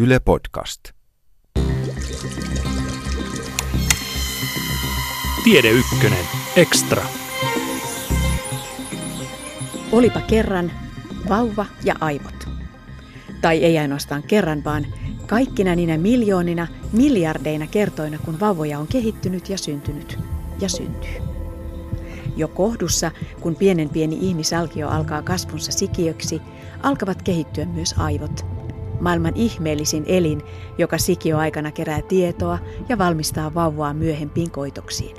Yle 0.00 0.20
Podcast. 0.20 0.80
Tiede 5.44 5.70
Ykkönen. 5.70 6.24
Extra. 6.56 7.02
Olipa 9.92 10.20
kerran 10.20 10.72
vauva 11.28 11.66
ja 11.84 11.94
aivot. 12.00 12.48
Tai 13.40 13.64
ei 13.64 13.78
ainoastaan 13.78 14.22
kerran, 14.22 14.64
vaan 14.64 14.86
kaikkina 15.26 15.74
niinä 15.74 15.98
miljoonina, 15.98 16.66
miljardeina 16.92 17.66
kertoina, 17.66 18.18
kun 18.24 18.40
vauvoja 18.40 18.78
on 18.78 18.86
kehittynyt 18.86 19.48
ja 19.48 19.58
syntynyt 19.58 20.18
ja 20.60 20.68
syntyy. 20.68 21.22
Jo 22.36 22.48
kohdussa, 22.48 23.10
kun 23.40 23.56
pienen 23.56 23.88
pieni 23.88 24.18
ihmisalkio 24.20 24.88
alkaa 24.88 25.22
kasvunsa 25.22 25.72
sikiöksi, 25.72 26.40
alkavat 26.82 27.22
kehittyä 27.22 27.64
myös 27.64 27.94
aivot. 27.96 28.57
Maailman 29.00 29.36
ihmeellisin 29.36 30.04
elin, 30.06 30.42
joka 30.78 30.98
sikioaikana 30.98 31.72
kerää 31.72 32.02
tietoa 32.02 32.58
ja 32.88 32.98
valmistaa 32.98 33.54
vauvaa 33.54 33.94
myöhempiin 33.94 34.50
koitoksiin. 34.50 35.16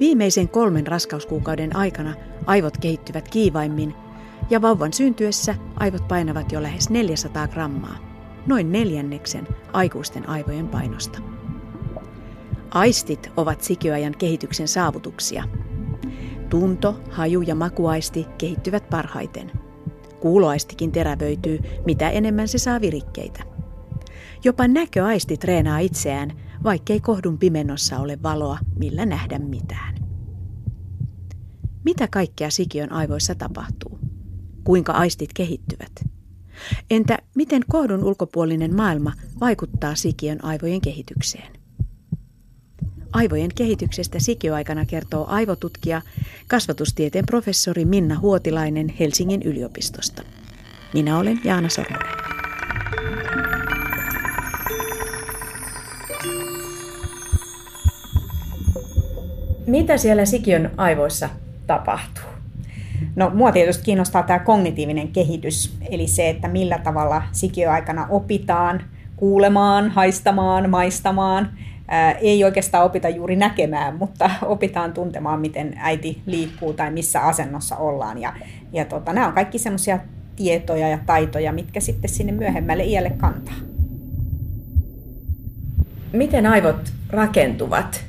Viimeisen 0.00 0.48
kolmen 0.48 0.86
raskauskuukauden 0.86 1.76
aikana 1.76 2.14
aivot 2.46 2.78
kehittyvät 2.78 3.28
kiivaimmin 3.28 3.94
ja 4.50 4.62
vauvan 4.62 4.92
syntyessä 4.92 5.54
aivot 5.76 6.08
painavat 6.08 6.52
jo 6.52 6.62
lähes 6.62 6.90
400 6.90 7.48
grammaa, 7.48 7.96
noin 8.46 8.72
neljänneksen 8.72 9.48
aikuisten 9.72 10.28
aivojen 10.28 10.68
painosta. 10.68 11.18
Aistit 12.70 13.30
ovat 13.36 13.62
sikioajan 13.62 14.14
kehityksen 14.18 14.68
saavutuksia. 14.68 15.44
Tunto, 16.50 17.00
haju 17.10 17.42
ja 17.42 17.54
makuaisti 17.54 18.26
kehittyvät 18.38 18.90
parhaiten. 18.90 19.65
Kuuloaistikin 20.26 20.92
terävöityy, 20.92 21.58
mitä 21.84 22.10
enemmän 22.10 22.48
se 22.48 22.58
saa 22.58 22.80
virikkeitä. 22.80 23.44
Jopa 24.44 24.68
näköaisti 24.68 25.36
treenaa 25.36 25.78
itseään, 25.78 26.32
vaikkei 26.64 27.00
kohdun 27.00 27.38
pimennossa 27.38 27.98
ole 27.98 28.22
valoa, 28.22 28.58
millä 28.78 29.06
nähdä 29.06 29.38
mitään. 29.38 29.94
Mitä 31.84 32.08
kaikkea 32.08 32.50
sikiön 32.50 32.92
aivoissa 32.92 33.34
tapahtuu? 33.34 33.98
Kuinka 34.64 34.92
aistit 34.92 35.32
kehittyvät? 35.32 35.92
Entä 36.90 37.18
miten 37.34 37.62
kohdun 37.68 38.04
ulkopuolinen 38.04 38.76
maailma 38.76 39.12
vaikuttaa 39.40 39.94
sikiön 39.94 40.44
aivojen 40.44 40.80
kehitykseen? 40.80 41.55
Aivojen 43.16 43.50
kehityksestä 43.54 44.18
sikioaikana 44.20 44.86
kertoo 44.86 45.26
aivotutkija, 45.28 46.02
kasvatustieteen 46.48 47.26
professori 47.26 47.84
Minna 47.84 48.18
Huotilainen 48.18 48.88
Helsingin 49.00 49.42
yliopistosta. 49.42 50.22
Minä 50.94 51.18
olen 51.18 51.40
Jaana 51.44 51.68
Sormunen. 51.68 52.06
Mitä 59.66 59.96
siellä 59.96 60.24
sikiön 60.24 60.70
aivoissa 60.76 61.28
tapahtuu? 61.66 62.24
No, 63.16 63.30
mua 63.34 63.52
tietysti 63.52 63.84
kiinnostaa 63.84 64.22
tämä 64.22 64.38
kognitiivinen 64.38 65.08
kehitys, 65.08 65.76
eli 65.90 66.06
se, 66.06 66.28
että 66.28 66.48
millä 66.48 66.78
tavalla 66.78 67.22
sikioaikana 67.32 68.06
opitaan 68.10 68.82
kuulemaan, 69.16 69.90
haistamaan, 69.90 70.70
maistamaan. 70.70 71.58
Ei 72.20 72.44
oikeastaan 72.44 72.84
opita 72.84 73.08
juuri 73.08 73.36
näkemään, 73.36 73.96
mutta 73.96 74.30
opitaan 74.42 74.92
tuntemaan, 74.92 75.40
miten 75.40 75.74
äiti 75.76 76.22
liikkuu 76.26 76.72
tai 76.72 76.90
missä 76.90 77.20
asennossa 77.20 77.76
ollaan. 77.76 78.20
Ja, 78.20 78.32
ja 78.72 78.84
tota, 78.84 79.12
nämä 79.12 79.26
on 79.26 79.32
kaikki 79.32 79.58
semmoisia 79.58 79.98
tietoja 80.36 80.88
ja 80.88 80.98
taitoja, 81.06 81.52
mitkä 81.52 81.80
sitten 81.80 82.10
sinne 82.10 82.32
myöhemmälle 82.32 82.84
iälle 82.84 83.10
kantaa. 83.10 83.54
Miten 86.12 86.46
aivot 86.46 86.92
rakentuvat? 87.10 88.04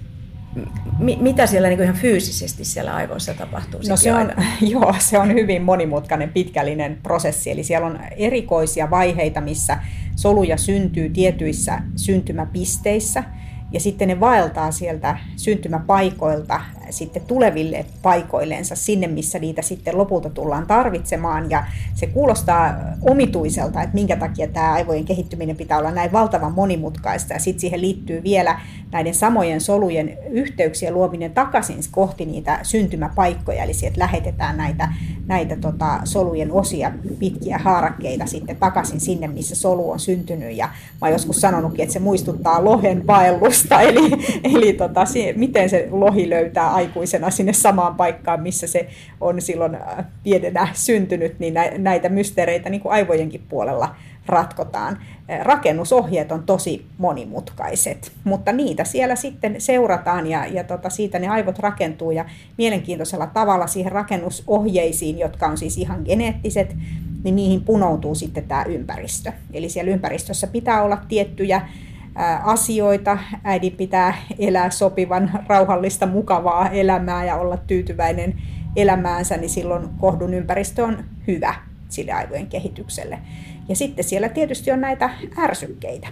M- 1.00 1.22
mitä 1.24 1.48
siellä 1.48 1.68
niin 1.68 1.84
ihan 1.84 1.96
fyysisesti 1.96 2.66
siellä 2.66 2.96
aivoissa 2.96 3.34
tapahtuu? 3.34 3.80
No 3.90 3.98
se 3.98 4.14
on, 4.14 4.32
joo, 4.74 4.96
se 5.00 5.20
on 5.20 5.34
hyvin 5.34 5.62
monimutkainen, 5.62 6.30
pitkällinen 6.30 6.98
prosessi. 7.04 7.52
Eli 7.52 7.64
siellä 7.64 7.88
on 7.88 8.00
erikoisia 8.18 8.90
vaiheita, 8.90 9.42
missä 9.42 9.78
soluja 10.16 10.58
syntyy 10.58 11.10
tietyissä 11.10 11.82
syntymäpisteissä– 11.96 13.24
ja 13.72 13.80
sitten 13.80 14.08
ne 14.08 14.20
vaeltaa 14.20 14.72
sieltä 14.72 15.18
syntymäpaikoilta 15.36 16.62
sitten 16.90 17.22
tuleville 17.22 17.86
paikoillensa 18.02 18.76
sinne, 18.76 19.08
missä 19.08 19.40
niitä 19.40 19.62
sitten 19.62 19.98
lopulta 19.98 20.30
tullaan 20.30 20.68
tarvitsemaan. 20.68 21.50
Ja 21.50 21.66
se 21.94 22.08
kuulostaa 22.08 22.74
omituiselta, 23.02 23.82
että 23.82 23.94
minkä 23.96 24.16
takia 24.16 24.48
tämä 24.48 24.74
aivojen 24.74 25.06
kehittyminen 25.06 25.56
pitää 25.56 25.78
olla 25.78 25.92
näin 25.92 26.12
valtavan 26.12 26.52
monimutkaista. 26.52 27.34
Ja 27.34 27.40
sitten 27.40 27.62
siihen 27.62 27.82
liittyy 27.82 28.24
vielä 28.24 28.60
näiden 28.92 29.14
samojen 29.14 29.62
solujen 29.62 30.18
yhteyksien 30.30 30.94
luominen 30.94 31.32
takaisin 31.32 31.78
kohti 31.92 32.26
niitä 32.26 32.60
syntymäpaikkoja. 32.64 33.64
Eli 33.64 33.74
sieltä 33.74 34.00
lähetetään 34.00 34.58
näitä, 34.58 34.94
näitä 35.28 35.56
tota, 35.56 36.00
solujen 36.04 36.52
osia, 36.52 36.92
pitkiä 37.20 37.58
haarakkeita 37.58 38.26
sitten 38.26 38.56
takaisin 38.56 39.00
sinne, 39.00 39.28
missä 39.28 39.56
solu 39.56 39.92
on 39.92 40.00
syntynyt. 40.00 40.58
Ja 40.58 40.66
mä 40.66 40.72
oon 41.02 41.12
joskus 41.12 41.42
sanonutkin, 41.42 41.84
että 41.84 41.94
se 41.94 42.00
muistuttaa 42.00 42.66
lohen 42.66 43.08
vaellusta, 43.08 43.82
eli, 43.90 44.12
eli 44.44 44.74
tota, 44.74 45.04
miten 45.36 45.70
se 45.70 45.88
lohi 45.92 46.30
löytää 46.30 46.74
aikuisena 46.78 47.30
sinne 47.30 47.54
samaan 47.54 47.96
paikkaan, 47.96 48.42
missä 48.42 48.68
se 48.68 48.88
on 49.22 49.42
silloin 49.42 49.76
äh, 49.76 50.06
pienenä 50.24 50.68
syntynyt, 50.74 51.40
niin 51.40 51.54
näitä 51.78 52.10
mysteereitä 52.10 52.70
niin 52.70 52.82
kuin 52.82 52.94
aivojenkin 52.94 53.46
puolella 53.50 53.96
ratkotaan. 54.26 54.98
Äh, 55.32 55.46
rakennusohjeet 55.46 56.32
on 56.32 56.44
tosi 56.44 56.86
monimutkaiset, 56.98 58.12
mutta 58.24 58.52
niitä 58.52 58.84
siellä 58.84 59.16
sitten 59.16 59.62
seurataan 59.62 60.28
ja, 60.28 60.46
ja 60.46 60.64
tota, 60.64 60.90
siitä 60.90 61.20
ne 61.20 61.28
aivot 61.28 61.60
rakentuu 61.60 62.12
ja 62.12 62.26
mielenkiintoisella 62.58 63.28
tavalla 63.28 63.68
siihen 63.68 63.92
rakennusohjeisiin, 63.92 65.20
jotka 65.20 65.48
on 65.48 65.58
siis 65.58 65.78
ihan 65.78 66.02
geneettiset, 66.06 66.76
niin 67.24 67.36
niihin 67.36 67.62
punoutuu 67.62 68.16
sitten 68.16 68.44
tämä 68.48 68.64
ympäristö. 68.64 69.32
Eli 69.54 69.70
siellä 69.70 69.92
ympäristössä 69.92 70.48
pitää 70.48 70.84
olla 70.84 70.98
tiettyjä 71.08 71.62
asioita. 72.44 73.18
Äidin 73.44 73.72
pitää 73.72 74.14
elää 74.40 74.70
sopivan, 74.70 75.32
rauhallista, 75.48 76.06
mukavaa 76.06 76.70
elämää 76.70 77.26
ja 77.26 77.36
olla 77.36 77.58
tyytyväinen 77.58 78.34
elämäänsä, 78.76 79.38
niin 79.38 79.50
silloin 79.50 79.90
kohdun 79.98 80.34
ympäristö 80.34 80.84
on 80.84 81.04
hyvä 81.28 81.56
sille 81.90 82.12
aivojen 82.12 82.48
kehitykselle. 82.48 83.20
Ja 83.70 83.76
sitten 83.76 84.06
siellä 84.06 84.30
tietysti 84.30 84.72
on 84.72 84.82
näitä 84.82 85.10
ärsykkeitä. 85.38 86.08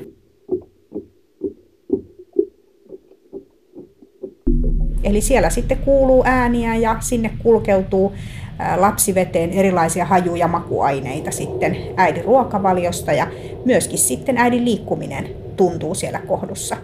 Eli 5.04 5.22
siellä 5.22 5.50
sitten 5.50 5.78
kuuluu 5.78 6.24
ääniä 6.26 6.76
ja 6.76 6.96
sinne 7.00 7.32
kulkeutuu 7.44 8.14
lapsiveteen 8.78 9.52
erilaisia 9.52 10.06
haju- 10.06 10.36
ja 10.36 10.48
makuaineita 10.48 11.32
sitten 11.32 11.78
äidin 11.98 12.26
ruokavaliosta 12.26 13.12
ja 13.12 13.28
myöskin 13.66 13.98
sitten 13.98 14.38
äidin 14.38 14.66
liikkuminen 14.66 15.45
tuntuu 15.58 15.96
siellä 15.96 16.20
kohdussa. 16.20 16.78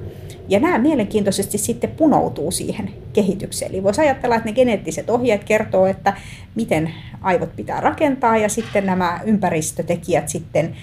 Ja 0.47 0.59
nämä 0.59 0.77
mielenkiintoisesti 0.77 1.57
sitten 1.57 1.89
punoutuu 1.89 2.51
siihen 2.51 2.89
kehitykseen. 3.13 3.71
Eli 3.71 3.83
voisi 3.83 4.01
ajatella, 4.01 4.35
että 4.35 4.49
ne 4.49 4.53
geneettiset 4.53 5.09
ohjeet 5.09 5.43
kertoo, 5.43 5.85
että 5.85 6.13
miten 6.55 6.93
aivot 7.21 7.55
pitää 7.55 7.81
rakentaa 7.81 8.37
ja 8.37 8.49
sitten 8.49 8.85
nämä 8.85 9.19
ympäristötekijät 9.25 10.29
sitten 10.29 10.75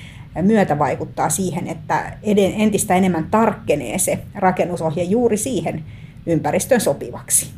myötä 0.42 0.78
vaikuttaa 0.78 1.30
siihen, 1.30 1.68
että 1.68 2.18
entistä 2.58 2.94
enemmän 2.94 3.28
tarkkenee 3.30 3.98
se 3.98 4.18
rakennusohje 4.34 5.02
juuri 5.02 5.36
siihen 5.36 5.84
ympäristön 6.26 6.80
sopivaksi. 6.80 7.50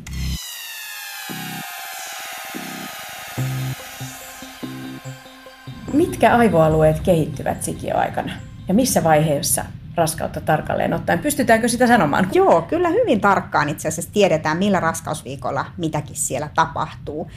Mitkä 5.93 6.35
aivoalueet 6.35 6.99
kehittyvät 6.99 7.63
sikioaikana 7.63 8.31
ja 8.67 8.73
missä 8.73 9.03
vaiheessa 9.03 9.65
raskautta 10.01 10.41
tarkalleen 10.41 10.93
ottaen. 10.93 11.19
Pystytäänkö 11.19 11.67
sitä 11.67 11.87
sanomaan? 11.87 12.27
Joo, 12.33 12.61
kyllä 12.61 12.89
hyvin 12.89 13.21
tarkkaan 13.21 13.69
itse 13.69 13.87
asiassa 13.87 14.11
tiedetään, 14.13 14.57
millä 14.57 14.79
raskausviikolla 14.79 15.65
mitäkin 15.77 16.15
siellä 16.15 16.49
tapahtuu. 16.55 17.31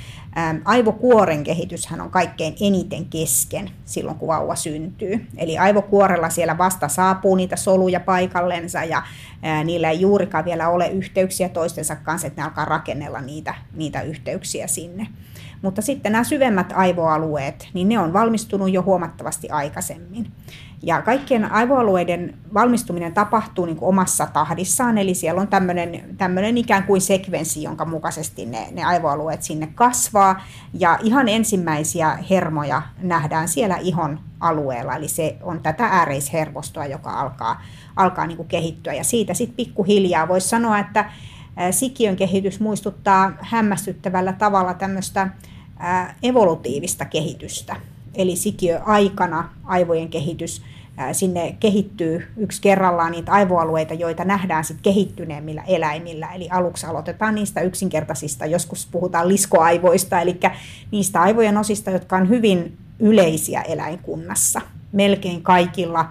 Aivokuoren 0.64 1.44
kehityshän 1.44 2.00
on 2.00 2.10
kaikkein 2.10 2.54
eniten 2.60 3.04
kesken 3.04 3.70
silloin, 3.84 4.18
kun 4.18 4.28
vauva 4.28 4.54
syntyy. 4.54 5.26
Eli 5.36 5.58
aivokuorella 5.58 6.30
siellä 6.30 6.58
vasta 6.58 6.88
saapuu 6.88 7.36
niitä 7.36 7.56
soluja 7.56 8.00
paikallensa 8.00 8.84
ja 8.84 9.02
niillä 9.64 9.90
ei 9.90 10.00
juurikaan 10.00 10.44
vielä 10.44 10.68
ole 10.68 10.88
yhteyksiä 10.88 11.48
toistensa 11.48 11.96
kanssa, 11.96 12.26
että 12.26 12.42
ne 12.42 12.44
alkaa 12.44 12.64
rakennella 12.64 13.20
niitä, 13.20 13.54
niitä 13.72 14.02
yhteyksiä 14.02 14.66
sinne. 14.66 15.06
Mutta 15.62 15.82
sitten 15.82 16.12
nämä 16.12 16.24
syvemmät 16.24 16.72
aivoalueet, 16.74 17.68
niin 17.74 17.88
ne 17.88 17.98
on 17.98 18.12
valmistunut 18.12 18.72
jo 18.72 18.82
huomattavasti 18.82 19.50
aikaisemmin. 19.50 20.32
Ja 20.82 21.02
kaikkien 21.02 21.52
aivoalueiden 21.52 22.34
valmistuminen 22.54 23.14
tapahtuu 23.14 23.66
niin 23.66 23.76
kuin 23.76 23.88
omassa 23.88 24.26
tahdissaan, 24.26 24.98
eli 24.98 25.14
siellä 25.14 25.40
on 25.40 25.48
tämmöinen, 25.48 26.14
tämmöinen 26.18 26.58
ikään 26.58 26.82
kuin 26.82 27.00
sekvenssi, 27.00 27.62
jonka 27.62 27.84
mukaisesti 27.84 28.46
ne, 28.46 28.68
ne 28.72 28.84
aivoalueet 28.84 29.42
sinne 29.42 29.68
kasvaa. 29.74 30.44
Ja 30.72 30.98
ihan 31.02 31.28
ensimmäisiä 31.28 32.18
hermoja 32.30 32.82
nähdään 33.02 33.48
siellä 33.48 33.76
ihon 33.76 34.20
alueella, 34.40 34.96
eli 34.96 35.08
se 35.08 35.36
on 35.42 35.60
tätä 35.60 35.84
ääreishervostoa, 35.84 36.86
joka 36.86 37.10
alkaa, 37.10 37.62
alkaa 37.96 38.26
niin 38.26 38.36
kuin 38.36 38.48
kehittyä. 38.48 38.92
Ja 38.92 39.04
siitä 39.04 39.34
sitten 39.34 39.56
pikkuhiljaa 39.56 40.28
voisi 40.28 40.48
sanoa, 40.48 40.78
että 40.78 41.10
sikiön 41.70 42.16
kehitys 42.16 42.60
muistuttaa 42.60 43.32
hämmästyttävällä 43.40 44.32
tavalla 44.32 44.74
tämmöistä 44.74 45.28
evolutiivista 46.22 47.04
kehitystä. 47.04 47.76
Eli 48.14 48.36
sikiöaikana 48.36 49.50
aivojen 49.64 50.08
kehitys 50.08 50.62
sinne 51.12 51.56
kehittyy 51.60 52.26
yksi 52.36 52.62
kerrallaan 52.62 53.12
niitä 53.12 53.32
aivoalueita, 53.32 53.94
joita 53.94 54.24
nähdään 54.24 54.64
sitten 54.64 54.82
kehittyneemmillä 54.82 55.62
eläimillä. 55.66 56.28
Eli 56.34 56.48
aluksi 56.50 56.86
aloitetaan 56.86 57.34
niistä 57.34 57.60
yksinkertaisista, 57.60 58.46
joskus 58.46 58.88
puhutaan 58.92 59.28
liskoaivoista, 59.28 60.20
eli 60.20 60.40
niistä 60.90 61.20
aivojen 61.22 61.58
osista, 61.58 61.90
jotka 61.90 62.16
on 62.16 62.28
hyvin 62.28 62.78
yleisiä 62.98 63.62
eläinkunnassa. 63.62 64.60
Melkein 64.92 65.42
kaikilla 65.42 66.10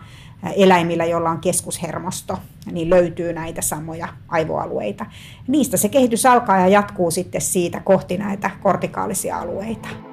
eläimillä, 0.55 1.05
joilla 1.05 1.29
on 1.29 1.39
keskushermosto, 1.39 2.39
niin 2.71 2.89
löytyy 2.89 3.33
näitä 3.33 3.61
samoja 3.61 4.07
aivoalueita. 4.27 5.05
Niistä 5.47 5.77
se 5.77 5.89
kehitys 5.89 6.25
alkaa 6.25 6.59
ja 6.59 6.67
jatkuu 6.67 7.11
sitten 7.11 7.41
siitä 7.41 7.79
kohti 7.79 8.17
näitä 8.17 8.51
kortikaalisia 8.63 9.39
alueita. 9.39 10.12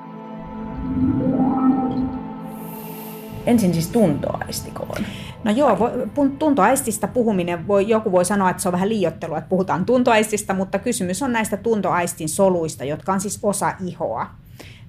Ensin 3.51 3.75
siis 3.75 3.89
tuntoaistikoon. 3.89 5.07
No 5.45 5.51
joo, 5.51 5.91
tuntoaistista 6.39 7.09
puhuminen, 7.09 7.69
voi, 7.69 7.89
joku 7.89 8.13
voi 8.13 8.25
sanoa, 8.25 8.51
että 8.51 8.63
se 8.63 8.69
on 8.69 8.73
vähän 8.73 8.89
liiottelua, 8.89 9.39
että 9.39 9.49
puhutaan 9.49 9.85
tuntoaistista, 9.85 10.55
mutta 10.55 10.79
kysymys 10.79 11.23
on 11.23 11.33
näistä 11.33 11.57
tuntoaistin 11.57 12.29
soluista, 12.29 12.85
jotka 12.85 13.13
on 13.13 13.21
siis 13.21 13.39
osa 13.43 13.75
ihoa. 13.87 14.27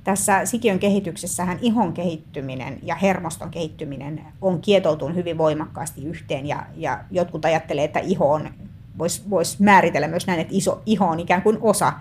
Tässä 0.03 0.45
sikiön 0.45 0.79
kehityksessähän 0.79 1.59
ihon 1.61 1.93
kehittyminen 1.93 2.79
ja 2.83 2.95
hermoston 2.95 3.51
kehittyminen 3.51 4.21
on 4.41 4.61
kietoutunut 4.61 5.15
hyvin 5.15 5.37
voimakkaasti 5.37 6.05
yhteen 6.05 6.45
ja, 6.45 6.65
ja 6.75 6.99
jotkut 7.11 7.45
ajattelee, 7.45 7.83
että 7.83 7.99
iho 7.99 8.31
on, 8.31 8.49
voisi 8.97 9.21
vois 9.29 9.59
määritellä 9.59 10.07
myös 10.07 10.27
näin, 10.27 10.39
että 10.39 10.53
iso, 10.55 10.81
iho 10.85 11.05
on 11.05 11.19
ikään 11.19 11.41
kuin 11.41 11.57
osa 11.61 11.93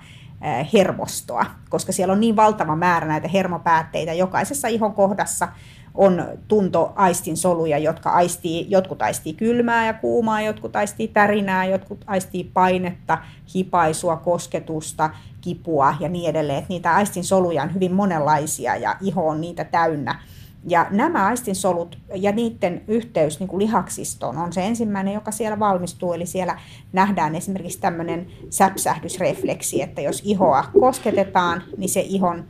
hermostoa, 0.73 1.47
koska 1.71 1.93
siellä 1.93 2.13
on 2.13 2.21
niin 2.21 2.37
valtava 2.37 2.77
määrä 2.77 3.07
näitä 3.07 3.29
hermopäätteitä 3.29 4.13
jokaisessa 4.13 4.69
ihon 4.69 4.95
kohdassa, 4.95 5.49
on 5.95 6.25
tuntoaistin 6.49 7.37
soluja, 7.37 7.79
jotka 7.79 8.11
aistii, 8.11 8.67
jotkut 8.69 9.03
aistii 9.03 9.33
kylmää 9.33 9.87
ja 9.87 9.93
kuumaa, 9.93 10.43
jotkut 10.43 10.77
aistii 10.77 11.09
tärinää, 11.09 11.65
jotkut 11.65 12.05
aistii 12.07 12.45
painetta, 12.45 13.19
hipaisua, 13.55 14.17
kosketusta, 14.17 15.11
kipua 15.41 15.95
ja 16.01 16.09
niin 16.09 16.31
edelleen. 16.31 16.59
Että 16.59 16.69
niitä 16.69 16.95
aistin 16.95 17.25
soluja 17.25 17.63
on 17.63 17.75
hyvin 17.75 17.95
monenlaisia 17.95 18.77
ja 18.77 18.97
iho 19.01 19.29
on 19.29 19.41
niitä 19.41 19.65
täynnä. 19.65 20.23
Ja 20.69 20.87
nämä 20.91 21.27
aistinsolut 21.27 21.99
ja 22.15 22.33
niiden 22.33 22.83
yhteys 22.89 23.41
niin 23.41 23.49
kuin 23.49 23.63
lihaksistoon 23.63 24.39
on 24.39 24.53
se 24.53 24.67
ensimmäinen, 24.67 25.15
joka 25.15 25.31
siellä 25.31 25.59
valmistuu. 25.59 26.13
Eli 26.13 26.27
siellä 26.27 26.59
nähdään 26.93 27.35
esimerkiksi 27.35 27.81
tämmöinen 27.81 28.27
säpsähdysrefleksi, 28.51 29.83
että 29.83 30.01
jos 30.01 30.23
ihoa 30.25 30.65
kosketetaan, 30.81 31.63
niin 31.77 31.89
se 31.89 32.01
ihon 32.01 32.45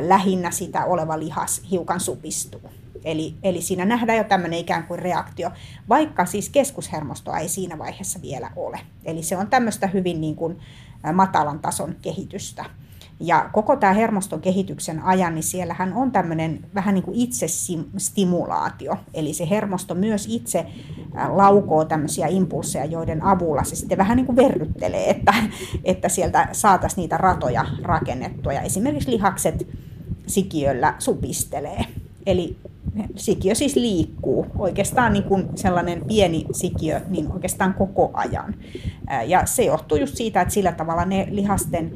lähinnä 0.00 0.50
sitä 0.50 0.84
oleva 0.84 1.18
lihas 1.18 1.62
hiukan 1.70 2.00
supistuu. 2.00 2.60
Eli, 3.04 3.34
eli 3.42 3.62
siinä 3.62 3.84
nähdään 3.84 4.18
jo 4.18 4.24
tämmöinen 4.24 4.58
ikään 4.58 4.86
kuin 4.86 4.98
reaktio, 4.98 5.50
vaikka 5.88 6.26
siis 6.26 6.48
keskushermostoa 6.48 7.38
ei 7.38 7.48
siinä 7.48 7.78
vaiheessa 7.78 8.22
vielä 8.22 8.50
ole. 8.56 8.80
Eli 9.04 9.22
se 9.22 9.36
on 9.36 9.46
tämmöistä 9.46 9.86
hyvin 9.86 10.20
niin 10.20 10.36
kuin 10.36 10.58
matalan 11.12 11.58
tason 11.58 11.94
kehitystä. 12.02 12.64
Ja 13.20 13.50
koko 13.52 13.76
tämä 13.76 13.92
hermoston 13.92 14.40
kehityksen 14.40 15.02
ajan, 15.02 15.34
niin 15.34 15.42
siellähän 15.42 15.92
on 15.92 16.12
tämmöinen 16.12 16.64
vähän 16.74 16.94
niin 16.94 17.02
kuin 17.02 17.16
itsestimulaatio. 17.16 18.96
Eli 19.14 19.32
se 19.32 19.50
hermosto 19.50 19.94
myös 19.94 20.26
itse 20.30 20.66
laukoo 21.28 21.84
tämmöisiä 21.84 22.26
impulseja, 22.26 22.84
joiden 22.84 23.22
avulla 23.22 23.64
se 23.64 23.76
sitten 23.76 23.98
vähän 23.98 24.16
niin 24.16 24.26
kuin 24.26 24.36
verryttelee, 24.36 25.10
että, 25.10 25.34
että 25.84 26.08
sieltä 26.08 26.48
saataisiin 26.52 27.02
niitä 27.02 27.16
ratoja 27.16 27.64
rakennettua. 27.82 28.52
Ja 28.52 28.60
esimerkiksi 28.60 29.10
lihakset 29.10 29.66
sikiöllä 30.26 30.94
supistelee. 30.98 31.84
Eli 32.26 32.56
sikiö 33.16 33.54
siis 33.54 33.76
liikkuu, 33.76 34.46
oikeastaan 34.58 35.12
niin 35.12 35.22
kuin 35.22 35.48
sellainen 35.54 36.02
pieni 36.08 36.46
sikiö, 36.52 37.00
niin 37.08 37.32
oikeastaan 37.32 37.74
koko 37.74 38.10
ajan. 38.14 38.54
Ja 39.26 39.46
se 39.46 39.62
johtuu 39.64 39.98
just 39.98 40.16
siitä, 40.16 40.40
että 40.40 40.54
sillä 40.54 40.72
tavalla 40.72 41.04
ne 41.04 41.28
lihasten 41.30 41.92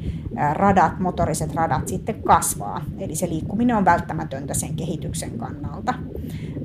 radat, 0.53 0.99
motoriset 0.99 1.55
radat 1.55 1.87
sitten 1.87 2.23
kasvaa. 2.23 2.81
Eli 2.99 3.15
se 3.15 3.29
liikkuminen 3.29 3.75
on 3.75 3.85
välttämätöntä 3.85 4.53
sen 4.53 4.75
kehityksen 4.75 5.37
kannalta. 5.37 5.93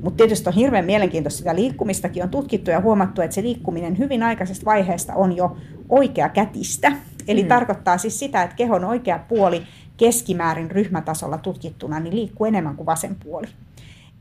Mutta 0.03 0.17
tietysti 0.17 0.49
on 0.49 0.55
hirveän 0.55 0.85
mielenkiintoista, 0.85 1.37
sitä 1.37 1.55
liikkumistakin 1.55 2.23
on 2.23 2.29
tutkittu 2.29 2.71
ja 2.71 2.81
huomattu, 2.81 3.21
että 3.21 3.35
se 3.35 3.43
liikkuminen 3.43 3.97
hyvin 3.97 4.23
aikaisesta 4.23 4.65
vaiheesta 4.65 5.13
on 5.15 5.35
jo 5.35 5.57
oikea 5.89 6.29
kätistä. 6.29 6.91
Eli 7.27 7.43
mm. 7.43 7.49
tarkoittaa 7.49 7.97
siis 7.97 8.19
sitä, 8.19 8.43
että 8.43 8.55
kehon 8.55 8.83
oikea 8.83 9.19
puoli 9.19 9.63
keskimäärin 9.97 10.71
ryhmätasolla 10.71 11.37
tutkittuna 11.37 11.99
niin 11.99 12.15
liikkuu 12.15 12.47
enemmän 12.47 12.75
kuin 12.75 12.85
vasen 12.85 13.15
puoli. 13.23 13.47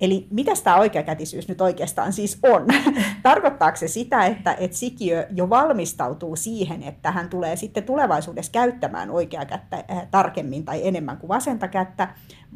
Eli 0.00 0.26
mitä 0.30 0.52
tämä 0.64 0.76
oikeakätisyys 0.76 1.48
nyt 1.48 1.60
oikeastaan 1.60 2.12
siis 2.12 2.38
on? 2.42 2.66
Tarkoittaako 3.22 3.76
se 3.76 3.88
sitä, 3.88 4.26
että, 4.26 4.56
että 4.60 4.76
sikiö 4.76 5.26
jo 5.30 5.50
valmistautuu 5.50 6.36
siihen, 6.36 6.82
että 6.82 7.10
hän 7.10 7.28
tulee 7.28 7.56
sitten 7.56 7.84
tulevaisuudessa 7.84 8.52
käyttämään 8.52 9.10
oikeaa 9.10 9.44
kättä 9.44 9.84
äh, 9.90 10.06
tarkemmin 10.10 10.64
tai 10.64 10.86
enemmän 10.88 11.16
kuin 11.16 11.28
vasenta 11.28 11.68
kättä, 11.68 12.08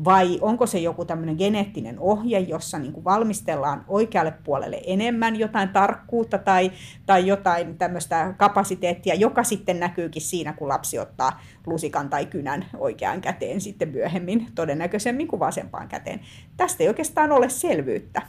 vai 0.05 0.39
onko 0.41 0.67
se 0.67 0.79
joku 0.79 1.05
tämmöinen 1.05 1.37
geneettinen 1.37 1.99
ohje, 1.99 2.39
jossa 2.39 2.79
niin 2.79 2.93
kuin 2.93 3.05
valmistellaan 3.05 3.85
oikealle 3.89 4.35
puolelle 4.45 4.81
enemmän 4.87 5.37
jotain 5.37 5.69
tarkkuutta 5.69 6.39
tai, 6.39 6.73
tai 7.07 7.27
jotain 7.27 7.79
tämmöistä 7.79 8.35
kapasiteettia, 8.37 9.15
joka 9.15 9.45
sitten 9.45 9.81
näkyykin 9.81 10.23
siinä, 10.23 10.53
kun 10.53 10.69
lapsi 10.69 10.99
ottaa 10.99 11.41
lusikan 11.67 12.11
tai 12.11 12.27
kynän 12.27 12.65
oikeaan 12.79 13.21
käteen 13.21 13.61
sitten 13.61 13.89
myöhemmin, 13.89 14.47
todennäköisemmin 14.55 15.29
kuin 15.29 15.41
vasempaan 15.41 15.89
käteen. 15.89 16.21
Tästä 16.57 16.83
ei 16.83 16.89
oikeastaan 16.89 17.33
ole 17.35 17.49
selvyyttä. 17.49 18.23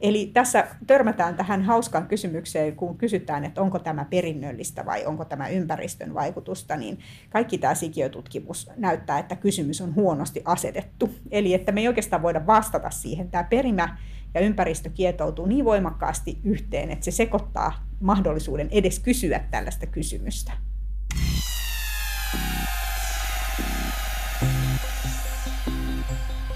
Eli 0.00 0.30
tässä 0.34 0.66
törmätään 0.86 1.36
tähän 1.36 1.62
hauskaan 1.62 2.06
kysymykseen, 2.06 2.76
kun 2.76 2.98
kysytään, 2.98 3.44
että 3.44 3.62
onko 3.62 3.78
tämä 3.78 4.04
perinnöllistä 4.04 4.86
vai 4.86 5.06
onko 5.06 5.24
tämä 5.24 5.48
ympäristön 5.48 6.14
vaikutusta, 6.14 6.76
niin 6.76 6.98
kaikki 7.30 7.58
tämä 7.58 7.74
sikiötutkimus 7.74 8.70
näyttää, 8.76 9.18
että 9.18 9.36
kysymys 9.36 9.80
on 9.80 9.94
huonosti 9.94 10.42
asetettu. 10.44 11.10
Eli 11.30 11.54
että 11.54 11.72
me 11.72 11.80
ei 11.80 11.88
oikeastaan 11.88 12.22
voida 12.22 12.46
vastata 12.46 12.90
siihen. 12.90 13.30
Tämä 13.30 13.44
perimä 13.44 13.98
ja 14.34 14.40
ympäristö 14.40 14.90
kietoutuu 14.90 15.46
niin 15.46 15.64
voimakkaasti 15.64 16.38
yhteen, 16.44 16.90
että 16.90 17.04
se 17.04 17.10
sekoittaa 17.10 17.86
mahdollisuuden 18.00 18.68
edes 18.70 18.98
kysyä 18.98 19.40
tällaista 19.50 19.86
kysymystä. 19.86 20.52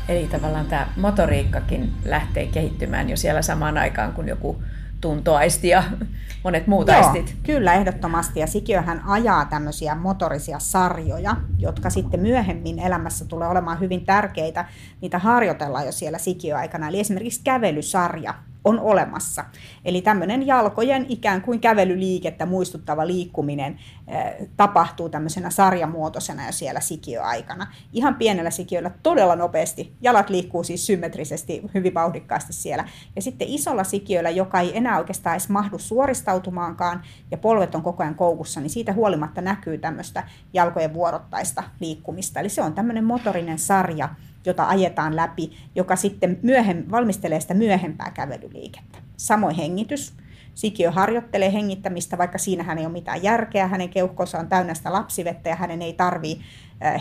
Eli 0.08 0.26
tavallaan 0.26 0.66
tämä 0.66 0.88
motoriikkakin 0.96 1.92
lähtee 2.04 2.46
kehittymään 2.46 3.10
jo 3.10 3.16
siellä 3.16 3.42
samaan 3.42 3.78
aikaan 3.78 4.12
kuin 4.12 4.28
joku 4.28 4.62
tuntoaisti 5.00 5.68
ja 5.68 5.82
monet 6.44 6.66
muut 6.66 6.88
Joo, 6.88 6.96
aistit. 6.96 7.36
Kyllä, 7.42 7.74
ehdottomasti. 7.74 8.40
Ja 8.40 8.46
sikiöhän 8.46 9.02
ajaa 9.06 9.44
tämmöisiä 9.44 9.94
motorisia 9.94 10.58
sarjoja, 10.58 11.36
jotka 11.58 11.90
sitten 11.90 12.20
myöhemmin 12.20 12.78
elämässä 12.78 13.24
tulee 13.24 13.48
olemaan 13.48 13.80
hyvin 13.80 14.06
tärkeitä. 14.06 14.64
Niitä 15.00 15.18
harjoitellaan 15.18 15.86
jo 15.86 15.92
siellä 15.92 16.18
sikiöaikana. 16.18 16.88
Eli 16.88 17.00
esimerkiksi 17.00 17.40
kävelysarja 17.44 18.34
on 18.66 18.80
olemassa. 18.80 19.44
Eli 19.84 20.02
tämmöinen 20.02 20.46
jalkojen 20.46 21.06
ikään 21.08 21.42
kuin 21.42 21.60
kävelyliikettä 21.60 22.46
muistuttava 22.46 23.06
liikkuminen 23.06 23.78
eh, 24.08 24.48
tapahtuu 24.56 25.08
tämmöisenä 25.08 25.50
sarjamuotoisena 25.50 26.46
jo 26.46 26.52
siellä 26.52 26.80
sikiöaikana. 26.80 27.66
Ihan 27.92 28.14
pienellä 28.14 28.50
sikiöllä 28.50 28.90
todella 29.02 29.36
nopeasti. 29.36 29.92
Jalat 30.00 30.30
liikkuu 30.30 30.64
siis 30.64 30.86
symmetrisesti 30.86 31.62
hyvin 31.74 31.94
vauhdikkaasti 31.94 32.52
siellä. 32.52 32.88
Ja 33.16 33.22
sitten 33.22 33.48
isolla 33.48 33.84
sikiöllä, 33.84 34.30
joka 34.30 34.60
ei 34.60 34.76
enää 34.76 34.98
oikeastaan 34.98 35.34
edes 35.34 35.48
mahdu 35.48 35.78
suoristautumaankaan 35.78 37.02
ja 37.30 37.38
polvet 37.38 37.74
on 37.74 37.82
koko 37.82 38.02
ajan 38.02 38.14
koukussa, 38.14 38.60
niin 38.60 38.70
siitä 38.70 38.92
huolimatta 38.92 39.40
näkyy 39.40 39.78
tämmöistä 39.78 40.22
jalkojen 40.52 40.94
vuorottaista 40.94 41.62
liikkumista. 41.80 42.40
Eli 42.40 42.48
se 42.48 42.62
on 42.62 42.72
tämmöinen 42.72 43.04
motorinen 43.04 43.58
sarja, 43.58 44.08
jota 44.46 44.68
ajetaan 44.68 45.16
läpi, 45.16 45.50
joka 45.74 45.96
sitten 45.96 46.38
myöhem, 46.42 46.84
valmistelee 46.90 47.40
sitä 47.40 47.54
myöhempää 47.54 48.10
kävelyliikettä. 48.10 48.98
samoin 49.16 49.56
hengitys. 49.56 50.14
Sikiö 50.54 50.90
harjoittelee 50.90 51.52
hengittämistä, 51.52 52.18
vaikka 52.18 52.38
siinähän 52.38 52.78
ei 52.78 52.84
ole 52.84 52.92
mitään 52.92 53.22
järkeä. 53.22 53.66
Hänen 53.66 53.88
keuhkonsa 53.88 54.38
on 54.38 54.48
täynnä 54.48 54.74
sitä 54.74 54.92
lapsivettä 54.92 55.48
ja 55.48 55.56
hänen 55.56 55.82
ei 55.82 55.92
tarvitse 55.92 56.44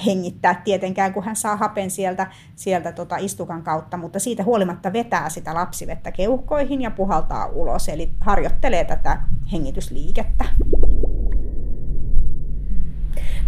hengittää 0.05 0.61
tietenkään, 0.63 1.13
kun 1.13 1.23
hän 1.23 1.35
saa 1.35 1.55
hapen 1.55 1.91
sieltä, 1.91 2.27
sieltä 2.55 2.91
tota 2.91 3.17
istukan 3.17 3.63
kautta, 3.63 3.97
mutta 3.97 4.19
siitä 4.19 4.43
huolimatta 4.43 4.93
vetää 4.93 5.29
sitä 5.29 5.53
lapsivettä 5.53 6.11
keuhkoihin 6.11 6.81
ja 6.81 6.91
puhaltaa 6.91 7.45
ulos, 7.45 7.89
eli 7.89 8.09
harjoittelee 8.19 8.83
tätä 8.85 9.21
hengitysliikettä. 9.51 10.45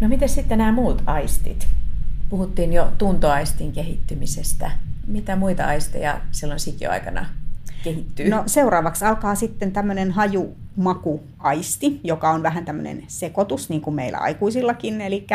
No 0.02 0.08
miten 0.08 0.30
sitten 0.30 0.58
nämä 0.58 0.72
muut 0.72 1.04
aistit? 1.06 1.68
Puhuttiin 2.30 2.74
jo 2.74 2.92
tuntoaistin 2.98 3.72
kehittymisestä. 3.72 4.72
Mitä 5.08 5.36
muita 5.36 5.66
aisteja 5.66 6.22
silloin 6.32 6.60
sikioaikana 6.60 7.26
kehittyy? 7.84 8.30
No 8.30 8.44
seuraavaksi 8.46 9.06
alkaa 9.06 9.36
sitten 9.36 9.72
tämmöinen 9.72 10.12
haju 10.12 10.56
makuaisti, 10.76 12.02
joka 12.04 12.32
on 12.32 12.44
vähän 12.44 12.66
tämmöinen 12.66 13.04
sekoitus, 13.08 13.70
niin 13.70 13.82
kuin 13.82 13.94
meillä 13.94 14.18
aikuisillakin. 14.18 15.02
Eli 15.02 15.28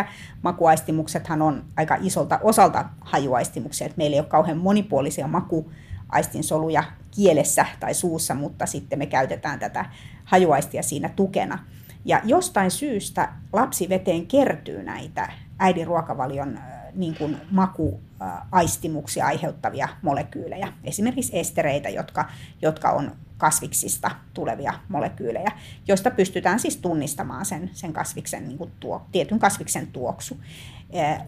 makuaistimuksethan 0.42 1.42
on 1.42 1.64
aika 1.76 1.98
isolta 2.00 2.40
osalta 2.42 2.84
hajuaistimuksia, 3.00 3.86
että 3.86 3.98
meillä 3.98 4.14
ei 4.14 4.20
ole 4.20 4.28
kauhean 4.28 4.58
monipuolisia 4.58 5.28
makuaistinsoluja 5.28 6.84
kielessä 7.10 7.66
tai 7.80 7.94
suussa, 7.94 8.34
mutta 8.34 8.66
sitten 8.66 8.98
me 8.98 9.06
käytetään 9.06 9.58
tätä 9.58 9.84
hajuaistia 10.24 10.82
siinä 10.82 11.08
tukena. 11.08 11.58
Ja 12.04 12.20
jostain 12.24 12.70
syystä 12.70 13.28
lapsiveteen 13.52 14.26
kertyy 14.26 14.82
näitä 14.82 15.32
äidin 15.58 15.86
ruokavalion 15.86 16.58
niin 16.94 17.14
kuin 17.14 17.36
makuaistimuksia 17.50 19.26
aiheuttavia 19.26 19.88
molekyylejä, 20.02 20.72
esimerkiksi 20.84 21.38
estereitä, 21.38 21.88
jotka, 21.88 22.28
jotka 22.62 22.90
on 22.90 23.16
kasviksista 23.38 24.10
tulevia 24.34 24.74
molekyylejä, 24.88 25.52
joista 25.88 26.10
pystytään 26.10 26.60
siis 26.60 26.76
tunnistamaan 26.76 27.44
sen, 27.44 27.70
sen 27.72 27.92
kasviksen, 27.92 28.48
niin 28.48 28.58
kuin 28.58 28.72
tuo, 28.80 29.06
tietyn 29.12 29.38
kasviksen 29.38 29.86
tuoksu. 29.86 30.40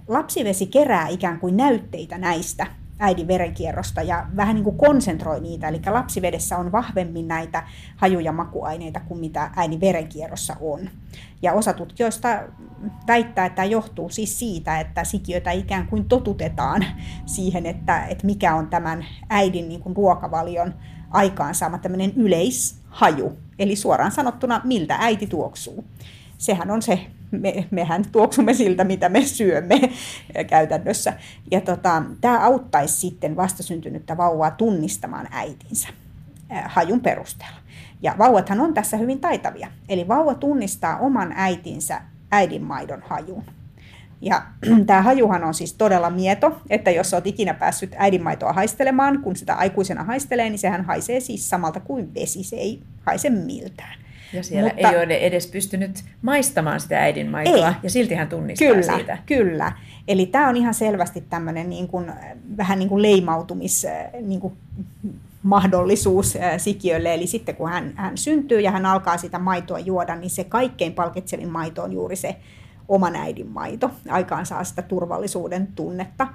Lapsivesi 0.09 0.66
kerää 0.66 1.09
ikään 1.09 1.40
kuin 1.40 1.56
näytteitä 1.56 2.18
näistä 2.18 2.66
äidin 2.99 3.29
verenkierrosta 3.29 4.03
ja 4.03 4.27
vähän 4.37 4.55
niin 4.55 4.65
kuin 4.65 4.79
konsentroi 4.79 5.41
niitä. 5.41 5.69
Eli 5.69 5.81
lapsivedessä 5.91 6.59
on 6.59 6.73
vahvemmin 6.73 7.29
näitä 7.29 7.63
haju- 7.97 8.21
ja 8.21 8.33
makuaineita 8.33 9.01
kuin 9.01 9.21
mitä 9.21 9.51
äidin 9.57 9.81
verenkierrossa 9.81 10.57
on. 10.61 10.91
Ja 11.43 11.53
osa 11.53 11.73
tutkijoista 11.73 12.29
väittää, 13.07 13.47
että 13.47 13.57
tämä 13.57 13.67
johtuu 13.67 14.09
siis 14.09 14.39
siitä, 14.39 14.81
että 14.81 15.05
sikiötä 15.05 15.51
ikään 15.51 15.87
kuin 15.87 16.05
totutetaan 16.05 16.85
siihen, 17.27 17.67
että, 17.67 18.07
että 18.07 18.27
mikä 18.27 18.55
on 18.55 18.67
tämän 18.67 19.07
äidin 19.31 19.69
niin 19.69 19.81
kuin 19.81 19.97
ruokavalion 19.97 20.75
aikaansaama 21.11 21.79
tämmöinen 21.79 22.13
yleishaju. 22.17 23.33
Eli 23.59 23.77
suoraan 23.77 24.13
sanottuna, 24.13 24.61
miltä 24.65 24.97
äiti 25.01 25.27
tuoksuu. 25.27 25.85
Sehän 26.39 26.71
on 26.71 26.83
se 26.83 27.07
me, 27.41 27.67
mehän 27.71 28.05
tuoksumme 28.12 28.55
siltä, 28.55 28.85
mitä 28.85 29.09
me 29.09 29.23
syömme 29.23 29.81
käytännössä. 30.47 31.12
Ja 31.50 31.61
tota, 31.61 32.03
tämä 32.21 32.41
auttaisi 32.41 33.00
sitten 33.00 33.37
vastasyntynyttä 33.37 34.17
vauvaa 34.17 34.50
tunnistamaan 34.50 35.29
äitinsä 35.31 35.88
hajun 36.64 37.00
perusteella. 37.00 37.57
Ja 38.03 38.14
vauvathan 38.19 38.61
on 38.61 38.75
tässä 38.75 38.97
hyvin 38.97 39.21
taitavia. 39.21 39.69
Eli 39.88 40.09
vauva 40.09 40.35
tunnistaa 40.35 40.99
oman 40.99 41.33
äitinsä 41.37 42.00
äidinmaidon 42.31 43.03
hajun. 43.07 43.45
Ja 44.21 44.43
tämä 44.87 45.03
hajuhan 45.03 45.45
on 45.45 45.55
siis 45.55 45.73
todella 45.73 46.11
mieto, 46.11 46.61
että 46.71 46.91
jos 46.91 47.14
olet 47.14 47.26
ikinä 47.26 47.55
päässyt 47.55 47.95
äidinmaitoa 47.97 48.53
haistelemaan, 48.53 49.23
kun 49.23 49.37
sitä 49.37 49.55
aikuisena 49.55 50.05
haistelee, 50.05 50.50
niin 50.50 50.59
sehän 50.59 50.85
haisee 50.85 51.21
siis 51.21 51.50
samalta 51.50 51.81
kuin 51.81 52.14
vesi, 52.14 52.45
se 52.45 52.57
ei 52.57 52.83
haise 53.07 53.31
miltään. 53.31 54.03
Ja 54.35 54.43
siellä 54.43 54.71
Mutta, 54.71 54.91
ei 54.91 55.05
ole 55.05 55.14
edes 55.14 55.47
pystynyt 55.47 56.05
maistamaan 56.23 56.81
sitä 56.81 57.00
äidinmaitoa, 57.00 57.69
ei. 57.69 57.75
ja 57.83 57.91
silti 57.91 58.14
hän 58.14 58.29
tunnistaa 58.29 58.69
kyllä, 58.69 58.97
siitä. 58.97 59.19
Kyllä, 59.26 59.73
eli 60.09 60.26
tämä 60.26 60.49
on 60.49 60.57
ihan 60.57 60.75
selvästi 60.75 61.21
tämmöinen 61.31 61.71
niin 61.71 61.88
kuin, 61.88 62.12
vähän 62.57 62.79
niin 62.79 62.88
kuin 62.88 63.03
leimautumis... 63.03 63.87
Niin 64.21 64.41
kuin, 64.41 64.57
mahdollisuus 65.45 66.38
sikiölle. 66.59 67.14
Eli 67.14 67.26
sitten 67.26 67.57
kun 67.57 67.69
hän, 67.69 67.93
hän 67.97 68.19
syntyy 68.19 68.61
ja 68.61 68.71
hän 68.71 68.87
alkaa 68.87 69.17
sitä 69.17 69.38
maitoa 69.38 69.79
juoda, 69.79 70.17
niin 70.17 70.31
se 70.31 70.45
kaikkein 70.45 70.93
palkitsevin 70.93 71.49
maito 71.49 71.83
on 71.83 71.93
juuri 71.93 72.17
se 72.17 72.37
oman 72.88 73.17
äidin 73.17 73.49
maito. 73.49 73.91
Aikaan 74.09 74.47
saa 74.47 74.64
sitä 74.64 74.83
turvallisuuden 74.83 75.69
tunnetta. 75.75 76.26